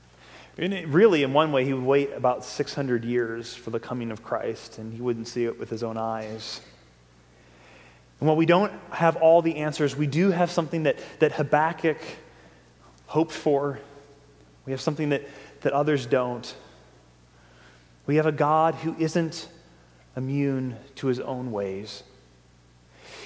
really, 0.56 1.24
in 1.24 1.34
one 1.34 1.52
way, 1.52 1.66
he 1.66 1.74
would 1.74 1.84
wait 1.84 2.10
about 2.14 2.42
600 2.42 3.04
years 3.04 3.54
for 3.54 3.68
the 3.68 3.78
coming 3.78 4.10
of 4.10 4.22
Christ, 4.22 4.78
and 4.78 4.94
he 4.94 5.02
wouldn't 5.02 5.28
see 5.28 5.44
it 5.44 5.60
with 5.60 5.68
his 5.68 5.82
own 5.82 5.98
eyes. 5.98 6.62
And 8.18 8.26
while 8.26 8.36
we 8.36 8.46
don't 8.46 8.72
have 8.92 9.16
all 9.16 9.42
the 9.42 9.56
answers, 9.56 9.94
we 9.94 10.06
do 10.06 10.30
have 10.30 10.50
something 10.50 10.84
that, 10.84 10.96
that 11.18 11.32
Habakkuk 11.32 11.98
hoped 13.08 13.32
for. 13.32 13.78
We 14.64 14.72
have 14.72 14.80
something 14.80 15.10
that, 15.10 15.22
that 15.62 15.72
others 15.72 16.06
don't. 16.06 16.54
We 18.06 18.16
have 18.16 18.26
a 18.26 18.32
God 18.32 18.74
who 18.74 18.96
isn't 18.98 19.48
immune 20.16 20.76
to 20.96 21.06
his 21.06 21.20
own 21.20 21.52
ways. 21.52 22.02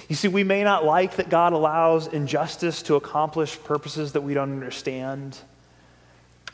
You 0.07 0.15
see, 0.15 0.27
we 0.27 0.43
may 0.43 0.63
not 0.63 0.85
like 0.85 1.15
that 1.15 1.29
God 1.29 1.53
allows 1.53 2.07
injustice 2.07 2.83
to 2.83 2.95
accomplish 2.95 3.61
purposes 3.63 4.13
that 4.13 4.21
we 4.21 4.33
don't 4.33 4.51
understand, 4.51 5.37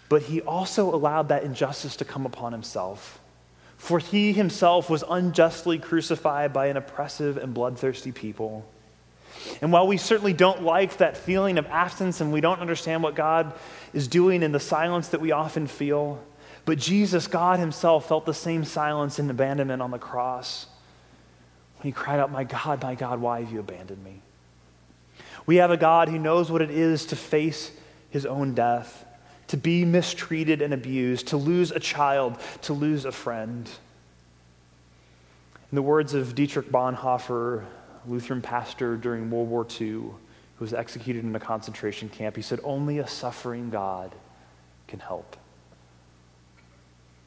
but 0.07 0.21
he 0.21 0.41
also 0.41 0.93
allowed 0.93 1.29
that 1.29 1.43
injustice 1.43 1.97
to 1.97 2.05
come 2.05 2.25
upon 2.25 2.53
himself. 2.53 3.19
For 3.77 3.99
he 3.99 4.31
himself 4.31 4.89
was 4.89 5.03
unjustly 5.09 5.79
crucified 5.79 6.53
by 6.53 6.67
an 6.67 6.77
oppressive 6.77 7.37
and 7.37 7.53
bloodthirsty 7.53 8.11
people. 8.11 8.65
And 9.61 9.71
while 9.71 9.87
we 9.87 9.97
certainly 9.97 10.33
don't 10.33 10.63
like 10.63 10.97
that 10.97 11.17
feeling 11.17 11.57
of 11.57 11.65
absence 11.67 12.21
and 12.21 12.31
we 12.31 12.41
don't 12.41 12.59
understand 12.59 13.03
what 13.03 13.15
God 13.15 13.53
is 13.93 14.07
doing 14.07 14.43
in 14.43 14.51
the 14.51 14.59
silence 14.59 15.09
that 15.09 15.21
we 15.21 15.31
often 15.31 15.67
feel, 15.67 16.23
but 16.65 16.77
Jesus, 16.77 17.27
God 17.27 17.59
Himself, 17.59 18.07
felt 18.07 18.25
the 18.25 18.33
same 18.33 18.63
silence 18.63 19.19
and 19.19 19.29
abandonment 19.29 19.81
on 19.81 19.91
the 19.91 19.99
cross. 19.99 20.67
when 21.77 21.83
he 21.83 21.91
cried 21.91 22.19
out, 22.19 22.31
My 22.31 22.43
God, 22.43 22.81
my 22.81 22.95
God, 22.95 23.19
why 23.19 23.41
have 23.41 23.51
you 23.51 23.59
abandoned 23.59 24.03
me? 24.03 24.21
We 25.45 25.57
have 25.57 25.71
a 25.71 25.77
God 25.77 26.09
who 26.09 26.19
knows 26.19 26.51
what 26.51 26.61
it 26.61 26.69
is 26.69 27.07
to 27.07 27.15
face 27.15 27.71
his 28.09 28.25
own 28.25 28.53
death, 28.53 29.05
to 29.47 29.57
be 29.57 29.85
mistreated 29.85 30.61
and 30.61 30.73
abused, 30.73 31.27
to 31.27 31.37
lose 31.37 31.71
a 31.71 31.79
child, 31.79 32.37
to 32.63 32.73
lose 32.73 33.05
a 33.05 33.11
friend. 33.11 33.69
In 35.71 35.75
the 35.75 35.81
words 35.81 36.13
of 36.13 36.35
Dietrich 36.35 36.69
Bonhoeffer, 36.69 37.65
Lutheran 38.07 38.41
pastor 38.41 38.97
during 38.97 39.29
World 39.29 39.49
War 39.49 39.67
II, 39.79 39.87
who 39.87 40.15
was 40.59 40.73
executed 40.73 41.23
in 41.23 41.35
a 41.35 41.39
concentration 41.39 42.09
camp, 42.09 42.35
he 42.35 42.41
said, 42.41 42.59
Only 42.63 42.99
a 42.99 43.07
suffering 43.07 43.69
God 43.69 44.13
can 44.87 44.99
help. 44.99 45.37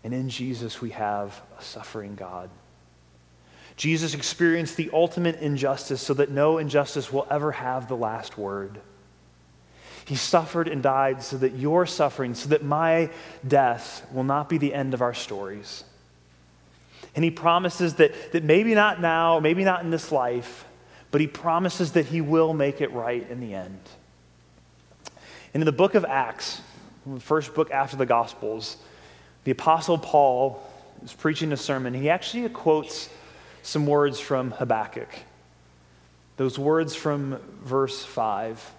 And 0.03 0.12
in 0.12 0.29
Jesus, 0.29 0.81
we 0.81 0.91
have 0.91 1.41
a 1.59 1.62
suffering 1.62 2.14
God. 2.14 2.51
Jesus 3.77 4.14
experienced 4.14 4.77
the 4.77 4.91
ultimate 4.93 5.41
injustice 5.41 6.01
so 6.01 6.14
that 6.14 6.31
no 6.31 6.59
injustice 6.59 7.12
will 7.12 7.27
ever 7.31 7.53
have 7.53 7.89
the 7.89 7.97
last 7.97 8.39
word. 8.39 8.81
He 10.05 10.16
suffered 10.16 10.68
and 10.68 10.83
died 10.83 11.22
so 11.22 11.39
that 11.39 11.55
your 11.55 11.87
suffering, 11.87 12.35
so 12.35 12.51
that 12.51 12.62
my 12.62 13.11
death 13.47 14.07
will 14.12 14.25
not 14.25 14.49
be 14.49 14.59
the 14.59 14.75
end 14.75 14.95
of 14.95 15.01
our 15.01 15.14
stories. 15.14 15.85
And 17.15 17.25
he 17.25 17.31
promises 17.31 17.95
that, 17.95 18.33
that 18.33 18.45
maybe 18.45 18.75
not 18.75 19.01
now, 19.01 19.39
maybe 19.39 19.65
not 19.65 19.83
in 19.85 19.91
this 19.91 20.11
life, 20.11 20.65
but 21.11 21.21
he 21.21 21.27
promises 21.27 21.93
that 21.93 22.07
he 22.07 22.21
will 22.21 22.53
make 22.53 22.81
it 22.81 22.91
right 22.93 23.29
in 23.31 23.41
the 23.41 23.55
end. 23.55 23.79
And 25.53 25.62
in 25.62 25.65
the 25.65 25.73
book 25.73 25.95
of 25.95 26.05
Acts, 26.05 26.61
the 27.07 27.21
first 27.21 27.55
book 27.55 27.71
after 27.71 27.97
the 27.97 28.07
Gospels, 28.07 28.77
the 29.45 29.53
Apostle 29.53 29.99
Paul 29.99 30.61
is 31.05 31.12
preaching 31.12 31.53
a 31.53 31.57
sermon. 31.57 31.95
He 31.95 32.11
actually 32.11 32.49
quotes 32.49 33.09
some 33.62 33.87
words 33.87 34.19
from 34.19 34.51
Habakkuk. 34.51 35.09
Those 36.37 36.59
words 36.59 36.97
from 36.97 37.39
verse 37.62 38.05
5. 38.05 38.73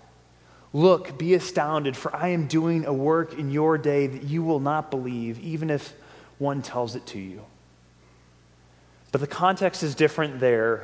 Look, 0.74 1.18
be 1.18 1.36
astounded, 1.36 1.96
for 1.96 2.14
I 2.14 2.30
am 2.30 2.48
doing 2.48 2.86
a 2.86 2.92
work 2.92 3.40
in 3.40 3.50
your 3.50 3.78
day 3.78 4.08
that 4.08 4.24
you 4.24 4.44
will 4.44 4.60
not 4.60 4.92
believe, 4.92 5.40
even 5.40 5.70
if 5.70 5.94
one 6.38 6.62
tells 6.62 6.96
it 6.96 7.06
to 7.08 7.20
you. 7.20 7.46
But 9.16 9.22
the 9.22 9.28
context 9.28 9.82
is 9.82 9.96
different 9.96 10.42
there. 10.42 10.84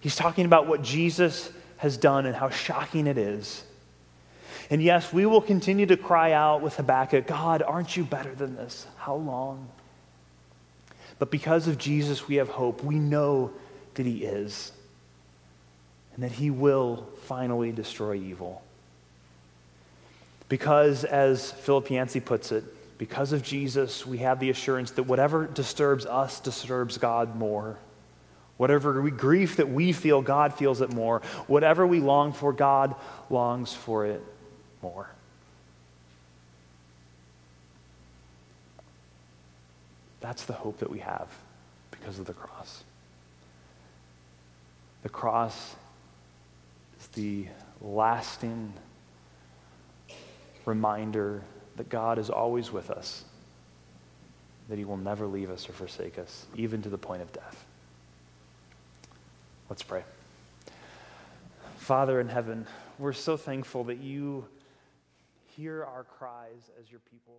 He's 0.00 0.16
talking 0.16 0.44
about 0.44 0.66
what 0.66 0.82
Jesus 0.82 1.50
has 1.78 1.96
done 1.96 2.26
and 2.26 2.36
how 2.36 2.50
shocking 2.50 3.06
it 3.06 3.16
is. 3.16 3.64
And 4.68 4.82
yes, 4.82 5.14
we 5.14 5.24
will 5.24 5.40
continue 5.40 5.86
to 5.86 5.96
cry 5.96 6.32
out 6.32 6.60
with 6.60 6.76
Habakkuk, 6.76 7.26
God, 7.26 7.62
aren't 7.62 7.96
you 7.96 8.04
better 8.04 8.34
than 8.34 8.54
this? 8.54 8.86
How 8.98 9.14
long? 9.14 9.70
But 11.18 11.30
because 11.30 11.66
of 11.66 11.78
Jesus, 11.78 12.28
we 12.28 12.34
have 12.34 12.50
hope. 12.50 12.84
We 12.84 12.96
know 12.96 13.50
that 13.94 14.04
He 14.04 14.24
is, 14.24 14.70
and 16.14 16.22
that 16.22 16.32
He 16.32 16.50
will 16.50 17.08
finally 17.22 17.72
destroy 17.72 18.16
evil. 18.16 18.62
Because, 20.50 21.04
as 21.04 21.50
Philip 21.50 21.90
Yancey 21.90 22.20
puts 22.20 22.52
it, 22.52 22.62
because 22.98 23.32
of 23.32 23.42
Jesus, 23.42 24.06
we 24.06 24.18
have 24.18 24.38
the 24.40 24.50
assurance 24.50 24.92
that 24.92 25.04
whatever 25.04 25.46
disturbs 25.46 26.06
us 26.06 26.40
disturbs 26.40 26.98
God 26.98 27.36
more. 27.36 27.78
Whatever 28.56 29.02
we, 29.02 29.10
grief 29.10 29.56
that 29.56 29.68
we 29.68 29.92
feel, 29.92 30.22
God 30.22 30.54
feels 30.54 30.80
it 30.80 30.92
more. 30.92 31.20
Whatever 31.48 31.86
we 31.86 31.98
long 31.98 32.32
for, 32.32 32.52
God 32.52 32.94
longs 33.28 33.72
for 33.72 34.06
it 34.06 34.22
more. 34.80 35.10
That's 40.20 40.44
the 40.44 40.52
hope 40.52 40.78
that 40.78 40.90
we 40.90 41.00
have 41.00 41.28
because 41.90 42.18
of 42.18 42.26
the 42.26 42.32
cross. 42.32 42.84
The 45.02 45.08
cross 45.08 45.74
is 47.00 47.08
the 47.08 47.46
lasting 47.82 48.72
reminder 50.64 51.42
that 51.76 51.88
God 51.88 52.18
is 52.18 52.30
always 52.30 52.72
with 52.72 52.90
us, 52.90 53.24
that 54.68 54.78
He 54.78 54.84
will 54.84 54.96
never 54.96 55.26
leave 55.26 55.50
us 55.50 55.68
or 55.68 55.72
forsake 55.72 56.18
us, 56.18 56.46
even 56.56 56.82
to 56.82 56.88
the 56.88 56.98
point 56.98 57.22
of 57.22 57.32
death. 57.32 57.64
Let's 59.68 59.82
pray. 59.82 60.04
Father 61.76 62.20
in 62.20 62.28
heaven, 62.28 62.66
we're 62.98 63.12
so 63.12 63.36
thankful 63.36 63.84
that 63.84 63.98
you 63.98 64.46
hear 65.56 65.84
our 65.84 66.04
cries 66.04 66.70
as 66.80 66.90
your 66.90 67.00
people. 67.10 67.34